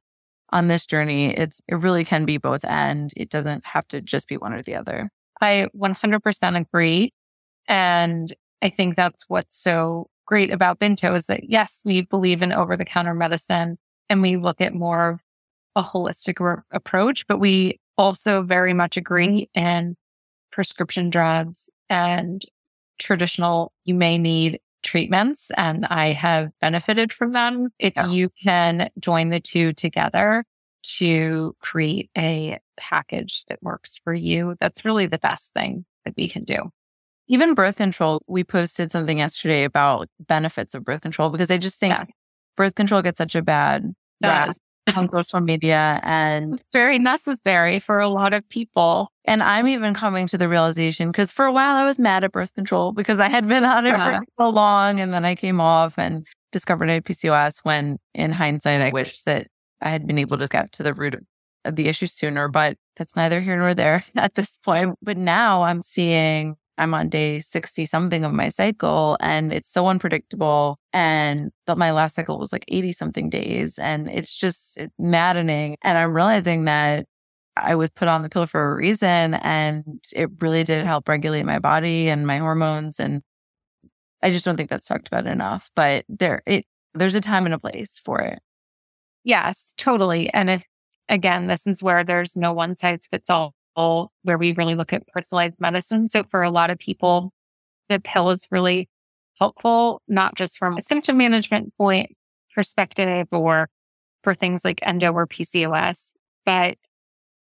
on 0.52 0.68
this 0.68 0.86
journey. 0.86 1.34
It's, 1.34 1.60
it 1.68 1.76
really 1.76 2.04
can 2.04 2.24
be 2.24 2.36
both 2.36 2.64
and 2.64 3.12
it 3.16 3.30
doesn't 3.30 3.64
have 3.66 3.86
to 3.88 4.00
just 4.00 4.28
be 4.28 4.36
one 4.36 4.52
or 4.52 4.62
the 4.62 4.74
other. 4.74 5.10
I 5.40 5.68
100% 5.76 6.56
agree. 6.60 7.12
And 7.68 8.34
I 8.62 8.68
think 8.68 8.96
that's 8.96 9.24
what's 9.28 9.56
so 9.56 10.08
great 10.26 10.50
about 10.50 10.78
Binto 10.78 11.14
is 11.16 11.26
that 11.26 11.48
yes, 11.48 11.80
we 11.84 12.02
believe 12.02 12.42
in 12.42 12.52
over 12.52 12.76
the 12.76 12.84
counter 12.84 13.14
medicine 13.14 13.78
and 14.08 14.22
we 14.22 14.36
look 14.36 14.60
at 14.60 14.74
more 14.74 15.10
of 15.10 15.20
a 15.76 15.82
holistic 15.82 16.62
approach, 16.72 17.26
but 17.26 17.38
we 17.38 17.78
also 17.96 18.42
very 18.42 18.72
much 18.72 18.96
agree 18.96 19.48
in 19.54 19.96
prescription 20.52 21.10
drugs 21.10 21.68
and 21.88 22.44
traditional, 22.98 23.72
you 23.84 23.94
may 23.94 24.18
need 24.18 24.60
treatments 24.82 25.50
and 25.56 25.86
I 25.86 26.08
have 26.08 26.50
benefited 26.60 27.12
from 27.12 27.32
them. 27.32 27.68
If 27.78 27.94
yeah. 27.96 28.08
you 28.08 28.30
can 28.42 28.90
join 28.98 29.28
the 29.28 29.40
two 29.40 29.72
together 29.72 30.44
to 30.82 31.54
create 31.60 32.10
a 32.16 32.58
package 32.76 33.44
that 33.48 33.62
works 33.62 34.00
for 34.02 34.14
you, 34.14 34.56
that's 34.60 34.84
really 34.84 35.06
the 35.06 35.18
best 35.18 35.52
thing 35.52 35.84
that 36.04 36.14
we 36.16 36.28
can 36.28 36.44
do. 36.44 36.70
Even 37.28 37.54
birth 37.54 37.76
control, 37.76 38.22
we 38.26 38.42
posted 38.42 38.90
something 38.90 39.18
yesterday 39.18 39.64
about 39.64 40.08
benefits 40.18 40.74
of 40.74 40.84
birth 40.84 41.00
control 41.00 41.30
because 41.30 41.50
I 41.50 41.58
just 41.58 41.78
think 41.78 41.94
yeah. 41.94 42.04
birth 42.56 42.74
control 42.74 43.02
gets 43.02 43.18
such 43.18 43.34
a 43.34 43.42
bad 43.42 43.94
rap 44.22 44.50
on 44.96 45.08
social 45.08 45.40
media 45.40 46.00
and 46.02 46.62
very 46.72 46.98
necessary 46.98 47.78
for 47.78 48.00
a 48.00 48.08
lot 48.08 48.32
of 48.32 48.48
people. 48.48 49.10
And 49.24 49.42
I'm 49.42 49.68
even 49.68 49.94
coming 49.94 50.26
to 50.28 50.38
the 50.38 50.48
realization 50.48 51.10
because 51.10 51.30
for 51.30 51.44
a 51.44 51.52
while 51.52 51.76
I 51.76 51.84
was 51.84 51.98
mad 51.98 52.24
at 52.24 52.32
birth 52.32 52.54
control 52.54 52.92
because 52.92 53.20
I 53.20 53.28
had 53.28 53.46
been 53.46 53.64
on 53.64 53.86
it 53.86 53.94
for 53.94 54.00
uh-huh. 54.00 54.20
so 54.38 54.48
long 54.50 55.00
and 55.00 55.12
then 55.12 55.24
I 55.24 55.34
came 55.34 55.60
off 55.60 55.98
and 55.98 56.26
discovered 56.52 56.90
I 56.90 56.94
had 56.94 57.04
PCOS 57.04 57.60
when 57.64 57.98
in 58.14 58.32
hindsight, 58.32 58.80
I 58.80 58.90
wish 58.90 59.22
that 59.22 59.46
I 59.80 59.90
had 59.90 60.06
been 60.06 60.18
able 60.18 60.38
to 60.38 60.46
get 60.46 60.72
to 60.72 60.82
the 60.82 60.94
root 60.94 61.16
of 61.64 61.76
the 61.76 61.88
issue 61.88 62.06
sooner, 62.06 62.48
but 62.48 62.76
that's 62.96 63.16
neither 63.16 63.40
here 63.40 63.56
nor 63.56 63.74
there 63.74 64.04
at 64.16 64.34
this 64.34 64.58
point. 64.58 64.96
But 65.02 65.16
now 65.16 65.62
I'm 65.62 65.82
seeing 65.82 66.56
I'm 66.80 66.94
on 66.94 67.10
day 67.10 67.40
60 67.40 67.84
something 67.84 68.24
of 68.24 68.32
my 68.32 68.48
cycle 68.48 69.18
and 69.20 69.52
it's 69.52 69.70
so 69.70 69.86
unpredictable. 69.86 70.78
And 70.94 71.50
that 71.66 71.76
my 71.76 71.90
last 71.92 72.14
cycle 72.14 72.38
was 72.38 72.52
like 72.52 72.64
80 72.68 72.92
something 72.94 73.28
days. 73.28 73.78
And 73.78 74.08
it's 74.08 74.34
just 74.34 74.78
maddening. 74.98 75.76
And 75.82 75.98
I'm 75.98 76.14
realizing 76.14 76.64
that 76.64 77.06
I 77.54 77.74
was 77.74 77.90
put 77.90 78.08
on 78.08 78.22
the 78.22 78.30
pill 78.30 78.46
for 78.46 78.72
a 78.72 78.76
reason 78.76 79.34
and 79.34 79.84
it 80.16 80.30
really 80.40 80.64
did 80.64 80.86
help 80.86 81.06
regulate 81.06 81.44
my 81.44 81.58
body 81.58 82.08
and 82.08 82.26
my 82.26 82.38
hormones. 82.38 82.98
And 82.98 83.22
I 84.22 84.30
just 84.30 84.46
don't 84.46 84.56
think 84.56 84.70
that's 84.70 84.86
talked 84.86 85.08
about 85.08 85.26
enough, 85.26 85.70
but 85.76 86.06
there, 86.08 86.42
it, 86.46 86.64
there's 86.94 87.14
a 87.14 87.20
time 87.20 87.44
and 87.44 87.54
a 87.54 87.58
place 87.58 88.00
for 88.04 88.20
it. 88.20 88.38
Yes, 89.22 89.74
totally. 89.76 90.32
And 90.32 90.48
if, 90.48 90.64
again, 91.10 91.46
this 91.46 91.66
is 91.66 91.82
where 91.82 92.04
there's 92.04 92.36
no 92.36 92.54
one 92.54 92.74
size 92.74 93.06
fits 93.10 93.28
all 93.28 93.52
where 94.22 94.38
we 94.38 94.52
really 94.52 94.74
look 94.74 94.92
at 94.92 95.06
personalized 95.08 95.60
medicine. 95.60 96.08
So 96.08 96.24
for 96.24 96.42
a 96.42 96.50
lot 96.50 96.70
of 96.70 96.78
people, 96.78 97.32
the 97.88 98.00
pill 98.00 98.30
is 98.30 98.46
really 98.50 98.88
helpful, 99.38 100.02
not 100.06 100.36
just 100.36 100.58
from 100.58 100.76
a 100.76 100.82
symptom 100.82 101.16
management 101.16 101.74
point 101.76 102.14
perspective 102.54 103.26
or 103.30 103.68
for 104.22 104.34
things 104.34 104.64
like 104.64 104.80
endo 104.82 105.12
or 105.12 105.26
PCOS, 105.26 106.12
but 106.44 106.76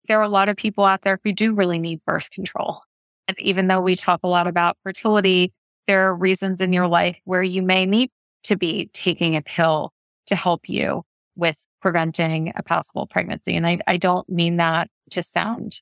there 0.08 0.18
are 0.18 0.24
a 0.24 0.28
lot 0.28 0.48
of 0.48 0.56
people 0.56 0.84
out 0.84 1.02
there 1.02 1.18
who 1.24 1.32
do 1.32 1.54
really 1.54 1.78
need 1.78 2.00
birth 2.06 2.30
control. 2.30 2.80
And 3.28 3.38
even 3.40 3.68
though 3.68 3.80
we 3.80 3.96
talk 3.96 4.20
a 4.22 4.28
lot 4.28 4.46
about 4.46 4.76
fertility, 4.82 5.52
there 5.87 6.08
are 6.08 6.14
reasons 6.14 6.60
in 6.60 6.72
your 6.72 6.87
life 6.87 7.16
where 7.24 7.42
you 7.42 7.62
may 7.62 7.87
need 7.87 8.10
to 8.44 8.56
be 8.56 8.90
taking 8.92 9.37
a 9.37 9.42
pill 9.42 9.92
to 10.26 10.37
help 10.37 10.68
you 10.68 11.02
with 11.37 11.66
preventing 11.80 12.52
a 12.56 12.62
possible 12.62 13.06
pregnancy. 13.06 13.56
And 13.56 13.66
I, 13.66 13.78
I 13.87 13.96
don't 13.96 14.28
mean 14.28 14.56
that 14.56 14.88
to 15.10 15.22
sound 15.22 15.80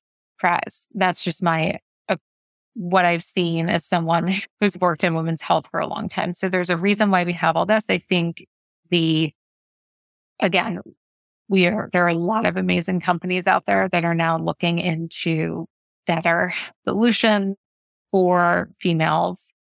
that's 0.94 1.22
just 1.22 1.42
my, 1.42 1.78
uh, 2.08 2.16
what 2.74 3.04
I've 3.04 3.22
seen 3.22 3.68
as 3.68 3.84
someone 3.84 4.34
who's 4.60 4.76
worked 4.78 5.04
in 5.04 5.14
women's 5.14 5.42
health 5.42 5.68
for 5.70 5.80
a 5.80 5.86
long 5.86 6.08
time. 6.08 6.34
So 6.34 6.48
there's 6.48 6.70
a 6.70 6.76
reason 6.76 7.10
why 7.10 7.24
we 7.24 7.32
have 7.34 7.56
all 7.56 7.66
this. 7.66 7.84
I 7.88 7.98
think 7.98 8.46
the, 8.90 9.32
again, 10.40 10.80
we 11.48 11.66
are, 11.66 11.90
there 11.92 12.04
are 12.04 12.08
a 12.08 12.14
lot 12.14 12.46
of 12.46 12.56
amazing 12.56 13.00
companies 13.00 13.46
out 13.46 13.66
there 13.66 13.88
that 13.88 14.04
are 14.04 14.14
now 14.14 14.38
looking 14.38 14.78
into 14.78 15.66
better 16.06 16.54
solutions 16.86 17.56
for 18.10 18.70
females. 18.80 19.52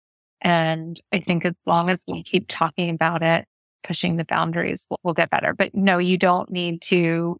And 0.41 0.99
I 1.11 1.19
think 1.19 1.45
as 1.45 1.53
long 1.65 1.89
as 1.89 2.03
we 2.07 2.23
keep 2.23 2.45
talking 2.47 2.89
about 2.89 3.23
it, 3.23 3.45
pushing 3.83 4.17
the 4.17 4.25
boundaries, 4.25 4.85
we'll, 4.89 4.99
we'll 5.03 5.13
get 5.13 5.29
better. 5.29 5.53
But 5.53 5.73
no, 5.73 5.97
you 5.97 6.17
don't 6.17 6.51
need 6.51 6.81
to 6.83 7.37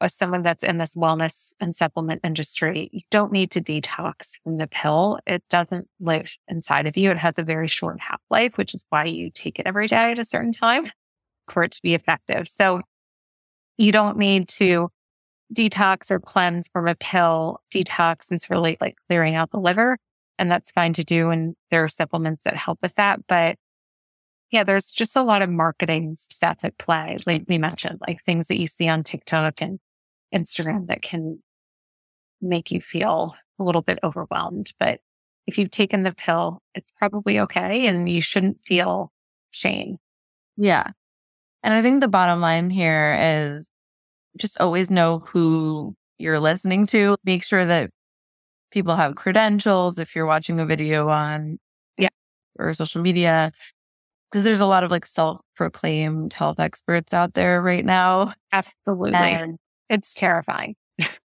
as 0.00 0.14
someone 0.14 0.42
that's 0.42 0.62
in 0.62 0.78
this 0.78 0.94
wellness 0.94 1.52
and 1.60 1.74
supplement 1.74 2.20
industry, 2.22 2.90
you 2.92 3.00
don't 3.10 3.32
need 3.32 3.50
to 3.52 3.60
detox 3.60 4.32
from 4.42 4.58
the 4.58 4.66
pill. 4.66 5.18
It 5.26 5.42
doesn't 5.48 5.88
live 6.00 6.36
inside 6.48 6.86
of 6.86 6.96
you. 6.96 7.10
It 7.10 7.18
has 7.18 7.38
a 7.38 7.42
very 7.42 7.68
short 7.68 8.00
half 8.00 8.20
life, 8.30 8.56
which 8.56 8.74
is 8.74 8.84
why 8.90 9.04
you 9.04 9.30
take 9.30 9.58
it 9.58 9.66
every 9.66 9.86
day 9.86 10.12
at 10.12 10.18
a 10.18 10.24
certain 10.24 10.52
time 10.52 10.90
for 11.48 11.62
it 11.62 11.72
to 11.72 11.82
be 11.82 11.94
effective. 11.94 12.48
So 12.48 12.82
you 13.78 13.92
don't 13.92 14.18
need 14.18 14.48
to 14.48 14.90
detox 15.54 16.10
or 16.10 16.20
cleanse 16.20 16.68
from 16.68 16.88
a 16.88 16.94
pill. 16.94 17.60
Detox 17.72 18.32
is 18.32 18.50
really 18.50 18.76
like 18.80 18.96
clearing 19.08 19.34
out 19.34 19.50
the 19.50 19.60
liver 19.60 19.98
and 20.38 20.50
that's 20.50 20.70
fine 20.70 20.92
to 20.94 21.04
do. 21.04 21.30
And 21.30 21.54
there 21.70 21.84
are 21.84 21.88
supplements 21.88 22.44
that 22.44 22.56
help 22.56 22.80
with 22.82 22.94
that. 22.96 23.20
But 23.28 23.56
yeah, 24.50 24.64
there's 24.64 24.92
just 24.92 25.16
a 25.16 25.22
lot 25.22 25.42
of 25.42 25.50
marketing 25.50 26.16
stuff 26.18 26.58
at 26.62 26.78
play, 26.78 27.18
like 27.26 27.44
we 27.48 27.58
mentioned, 27.58 28.00
like 28.06 28.22
things 28.22 28.48
that 28.48 28.58
you 28.58 28.68
see 28.68 28.88
on 28.88 29.02
TikTok 29.02 29.60
and 29.60 29.78
Instagram 30.34 30.88
that 30.88 31.02
can 31.02 31.42
make 32.40 32.70
you 32.70 32.80
feel 32.80 33.34
a 33.58 33.64
little 33.64 33.82
bit 33.82 33.98
overwhelmed. 34.02 34.72
But 34.78 35.00
if 35.46 35.56
you've 35.58 35.70
taken 35.70 36.02
the 36.02 36.12
pill, 36.12 36.60
it's 36.74 36.90
probably 36.90 37.38
okay 37.40 37.86
and 37.86 38.08
you 38.08 38.20
shouldn't 38.20 38.58
feel 38.66 39.12
shame. 39.50 39.98
Yeah. 40.56 40.90
And 41.62 41.74
I 41.74 41.82
think 41.82 42.00
the 42.00 42.08
bottom 42.08 42.40
line 42.40 42.70
here 42.70 43.16
is 43.20 43.70
just 44.36 44.60
always 44.60 44.90
know 44.90 45.20
who 45.20 45.94
you're 46.18 46.40
listening 46.40 46.86
to. 46.88 47.16
Make 47.24 47.44
sure 47.44 47.64
that 47.64 47.90
people 48.70 48.96
have 48.96 49.14
credentials 49.14 49.98
if 49.98 50.14
you're 50.14 50.26
watching 50.26 50.60
a 50.60 50.66
video 50.66 51.08
on 51.08 51.58
yeah 51.96 52.08
or 52.58 52.74
social 52.74 53.00
media 53.00 53.52
because 54.30 54.44
there's 54.44 54.60
a 54.60 54.66
lot 54.66 54.84
of 54.84 54.90
like 54.90 55.06
self-proclaimed 55.06 56.32
health 56.32 56.58
experts 56.58 57.14
out 57.14 57.34
there 57.34 57.62
right 57.62 57.84
now. 57.84 58.32
Absolutely. 58.52 59.14
And 59.14 59.56
it's 59.88 60.14
terrifying. 60.14 60.74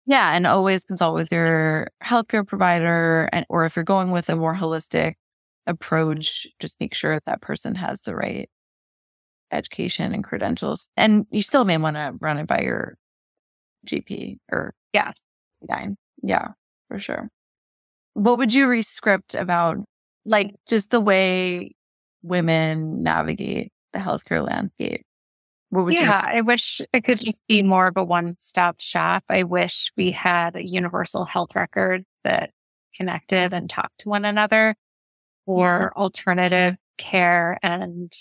yeah. 0.06 0.34
And 0.36 0.48
always 0.48 0.84
consult 0.84 1.16
with 1.16 1.32
your 1.32 1.88
healthcare 2.04 2.46
provider. 2.48 3.30
And, 3.32 3.46
or 3.50 3.66
if 3.66 3.76
you're 3.76 3.84
going 3.84 4.12
with 4.12 4.30
a 4.30 4.36
more 4.36 4.56
holistic 4.56 5.14
approach, 5.68 6.48
just 6.60 6.80
make 6.80 6.94
sure 6.94 7.14
that, 7.14 7.26
that 7.26 7.42
person 7.42 7.76
has 7.76 8.02
the 8.02 8.16
right 8.16 8.50
education 9.52 10.14
and 10.14 10.24
credentials. 10.24 10.90
And 10.98 11.26
you 11.32 11.42
still 11.42 11.66
may 11.66 11.78
want 11.78 11.96
to 11.98 12.14
run 12.20 12.38
it 12.38 12.48
by 12.48 12.62
your 12.62 12.98
GP 13.86 14.38
or 14.52 14.74
yes. 14.94 15.22
Yeah, 16.24 16.50
for 16.88 17.00
sure. 17.00 17.30
What 18.14 18.38
would 18.38 18.54
you 18.54 18.68
rescript 18.68 19.36
about 19.36 19.78
like 20.26 20.56
just 20.68 20.90
the 20.92 21.00
way 21.00 21.72
women 22.24 23.02
navigate 23.04 23.72
the 23.94 24.00
healthcare 24.00 24.46
landscape? 24.46 25.04
Yeah, 25.72 26.22
I 26.24 26.42
wish 26.42 26.82
it 26.92 27.04
could 27.04 27.20
just 27.20 27.40
be 27.48 27.64
more 27.64 27.88
of 27.88 27.98
a 27.98 28.04
one 28.04 28.36
stop 28.40 28.82
shop. 28.82 29.24
I 29.30 29.44
wish 29.44 29.92
we 29.96 30.12
had 30.12 30.56
a 30.56 30.68
universal 30.68 31.24
health 31.24 31.56
record 31.56 32.04
that 32.24 32.52
connected 32.96 33.54
and 33.54 33.70
talked 33.70 34.00
to 34.00 34.10
one 34.10 34.26
another 34.26 34.76
for 35.46 35.94
alternative 35.96 36.76
care 36.98 37.58
and 37.64 38.14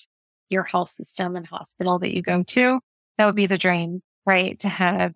your 0.48 0.62
health 0.62 0.90
system 0.90 1.36
and 1.36 1.46
hospital 1.46 1.98
that 1.98 2.14
you 2.14 2.22
go 2.22 2.42
to. 2.42 2.80
that 3.18 3.26
would 3.26 3.36
be 3.36 3.46
the 3.46 3.58
dream, 3.58 4.00
right? 4.26 4.58
To 4.60 4.68
have 4.68 5.12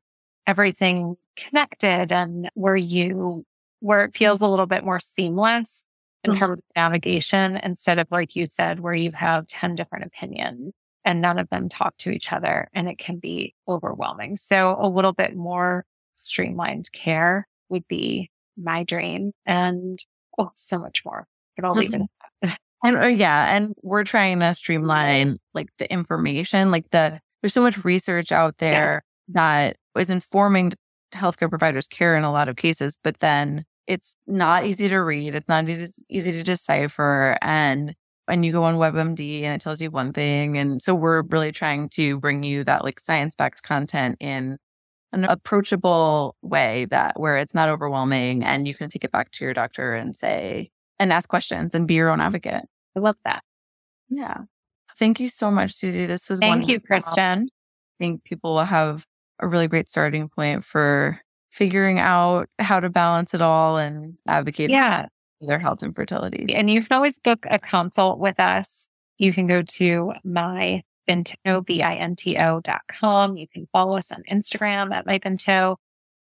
everything 0.46 1.16
connected 1.36 2.12
and 2.12 2.50
where 2.54 2.76
you, 2.76 3.44
where 3.80 4.04
it 4.04 4.16
feels 4.16 4.40
a 4.40 4.46
little 4.46 4.66
bit 4.66 4.84
more 4.84 5.00
seamless 5.00 5.84
in 6.22 6.32
mm-hmm. 6.32 6.40
terms 6.40 6.60
of 6.60 6.76
navigation 6.76 7.56
instead 7.62 7.98
of, 7.98 8.06
like 8.10 8.36
you 8.36 8.46
said, 8.46 8.80
where 8.80 8.94
you 8.94 9.12
have 9.12 9.46
10 9.46 9.74
different 9.76 10.04
opinions 10.04 10.74
and 11.04 11.20
none 11.20 11.38
of 11.38 11.48
them 11.50 11.68
talk 11.68 11.96
to 11.98 12.10
each 12.10 12.32
other 12.32 12.68
and 12.72 12.88
it 12.88 12.98
can 12.98 13.18
be 13.18 13.54
overwhelming. 13.68 14.36
So 14.36 14.76
a 14.78 14.88
little 14.88 15.12
bit 15.12 15.36
more 15.36 15.84
streamlined 16.14 16.90
care 16.92 17.46
would 17.68 17.86
be 17.88 18.30
my 18.56 18.84
dream 18.84 19.32
and 19.46 19.98
oh, 20.38 20.50
so 20.54 20.78
much 20.78 21.04
more. 21.04 21.26
But 21.56 21.64
I'll 21.64 21.74
leave 21.74 21.94
it 21.94 22.02
And 22.84 22.98
uh, 22.98 23.06
yeah, 23.06 23.56
and 23.56 23.74
we're 23.82 24.04
trying 24.04 24.40
to 24.40 24.54
streamline 24.54 25.38
like 25.54 25.68
the 25.78 25.90
information, 25.90 26.70
like 26.70 26.90
the 26.90 27.18
there's 27.40 27.54
so 27.54 27.62
much 27.62 27.82
research 27.82 28.30
out 28.30 28.58
there 28.58 29.02
yes. 29.26 29.34
that 29.34 29.76
is 29.98 30.10
informing 30.10 30.72
healthcare 31.14 31.48
providers' 31.48 31.88
care 31.88 32.14
in 32.14 32.24
a 32.24 32.32
lot 32.32 32.48
of 32.48 32.56
cases, 32.56 32.98
but 33.02 33.20
then 33.20 33.64
it's 33.86 34.16
not 34.26 34.66
easy 34.66 34.88
to 34.88 34.98
read. 34.98 35.34
It's 35.34 35.48
not 35.48 35.66
easy 35.68 36.32
to 36.32 36.42
decipher. 36.42 37.38
And 37.40 37.94
when 38.26 38.42
you 38.42 38.52
go 38.52 38.64
on 38.64 38.76
WebMD 38.76 39.42
and 39.42 39.54
it 39.54 39.60
tells 39.60 39.80
you 39.80 39.90
one 39.90 40.12
thing. 40.12 40.56
And 40.56 40.80
so 40.80 40.94
we're 40.94 41.22
really 41.22 41.52
trying 41.52 41.88
to 41.90 42.18
bring 42.18 42.42
you 42.42 42.64
that 42.64 42.84
like 42.84 43.00
science 43.00 43.34
backed 43.34 43.62
content 43.62 44.16
in 44.20 44.58
an 45.12 45.24
approachable 45.24 46.34
way 46.42 46.87
that 46.87 47.20
where 47.20 47.37
it's 47.37 47.54
not 47.54 47.68
overwhelming 47.68 48.42
and 48.42 48.66
you 48.66 48.74
can 48.74 48.88
take 48.88 49.04
it 49.04 49.12
back 49.12 49.30
to 49.32 49.44
your 49.44 49.54
doctor 49.54 49.94
and 49.94 50.16
say, 50.16 50.70
and 50.98 51.12
ask 51.12 51.28
questions 51.28 51.74
and 51.74 51.87
be 51.87 51.94
your 51.94 52.10
own 52.10 52.20
advocate. 52.20 52.64
I 52.96 53.00
love 53.00 53.16
that. 53.24 53.42
Yeah. 54.08 54.42
Thank 54.98 55.20
you 55.20 55.28
so 55.28 55.50
much, 55.50 55.72
Suzie. 55.72 56.06
This 56.06 56.30
was 56.30 56.38
Thank 56.40 56.68
you, 56.68 56.80
Kristyn. 56.80 57.44
I 57.44 57.96
think 57.98 58.24
people 58.24 58.54
will 58.54 58.64
have 58.64 59.06
a 59.40 59.48
really 59.48 59.66
great 59.66 59.88
starting 59.88 60.28
point 60.28 60.64
for 60.64 61.20
figuring 61.50 61.98
out 61.98 62.48
how 62.58 62.80
to 62.80 62.90
balance 62.90 63.34
it 63.34 63.42
all 63.42 63.76
and 63.76 64.14
advocate 64.26 64.70
yeah. 64.70 65.06
Their 65.40 65.58
health 65.58 65.82
and 65.82 65.94
fertility. 65.94 66.54
And 66.54 66.70
you 66.70 66.82
can 66.82 66.96
always 66.96 67.18
book 67.18 67.46
a 67.50 67.58
consult 67.58 68.18
with 68.18 68.40
us. 68.40 68.88
You 69.18 69.32
can 69.32 69.46
go 69.46 69.62
to 69.62 70.12
my 70.24 70.82
Binto, 71.08 71.64
B-I-N-T-O 71.64 72.60
dot 72.60 72.80
com. 72.88 73.36
You 73.36 73.46
can 73.48 73.68
follow 73.72 73.96
us 73.96 74.10
on 74.10 74.22
Instagram 74.30 74.92
at 74.92 75.06
my 75.06 75.18
Binto. 75.18 75.76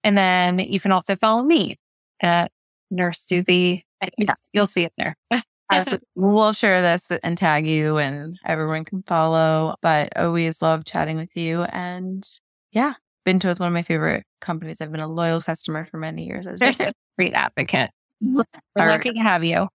And 0.03 0.17
then 0.17 0.59
you 0.59 0.79
can 0.79 0.91
also 0.91 1.15
follow 1.15 1.43
me 1.43 1.77
at 2.21 2.51
Nurse 2.89 3.25
Suzie. 3.25 3.83
Yes, 4.17 4.49
you'll 4.53 4.65
see 4.65 4.83
it 4.83 4.93
there. 4.97 5.15
we'll 6.15 6.53
share 6.53 6.81
this 6.81 7.11
and 7.23 7.37
tag 7.37 7.67
you 7.67 7.97
and 7.97 8.37
everyone 8.45 8.83
can 8.83 9.03
follow. 9.03 9.75
But 9.81 10.17
always 10.17 10.61
love 10.61 10.85
chatting 10.85 11.17
with 11.17 11.35
you. 11.37 11.63
And 11.63 12.27
yeah, 12.71 12.93
Binto 13.25 13.49
is 13.49 13.59
one 13.59 13.67
of 13.67 13.73
my 13.73 13.83
favorite 13.83 14.25
companies. 14.39 14.81
I've 14.81 14.91
been 14.91 15.01
a 15.01 15.07
loyal 15.07 15.41
customer 15.41 15.85
for 15.85 15.97
many 15.97 16.25
years. 16.25 16.47
As 16.47 16.61
a 16.61 16.93
great 17.17 17.33
advocate. 17.33 17.91
We're 18.21 18.45
lucky 18.75 19.11
to 19.11 19.19
have 19.19 19.43
you. 19.43 19.67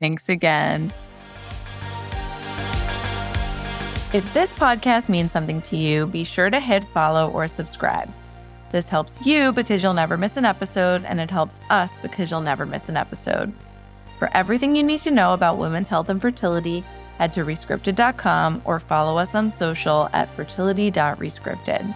Thanks 0.00 0.28
again. 0.28 0.92
If 4.12 4.32
this 4.32 4.52
podcast 4.52 5.08
means 5.08 5.32
something 5.32 5.60
to 5.62 5.76
you, 5.76 6.06
be 6.06 6.22
sure 6.22 6.48
to 6.48 6.60
hit 6.60 6.84
follow 6.94 7.30
or 7.30 7.48
subscribe. 7.48 8.08
This 8.70 8.88
helps 8.88 9.24
you 9.26 9.52
because 9.52 9.82
you'll 9.82 9.94
never 9.94 10.16
miss 10.16 10.36
an 10.36 10.44
episode, 10.44 11.04
and 11.04 11.20
it 11.20 11.30
helps 11.30 11.60
us 11.70 11.98
because 11.98 12.30
you'll 12.30 12.40
never 12.40 12.66
miss 12.66 12.88
an 12.88 12.96
episode. 12.96 13.52
For 14.18 14.30
everything 14.34 14.76
you 14.76 14.82
need 14.82 15.00
to 15.00 15.10
know 15.10 15.32
about 15.32 15.58
women's 15.58 15.88
health 15.88 16.08
and 16.08 16.20
fertility, 16.20 16.84
head 17.18 17.32
to 17.34 17.44
rescripted.com 17.44 18.62
or 18.64 18.78
follow 18.80 19.18
us 19.18 19.34
on 19.34 19.52
social 19.52 20.08
at 20.12 20.28
fertility.rescripted. 20.36 21.94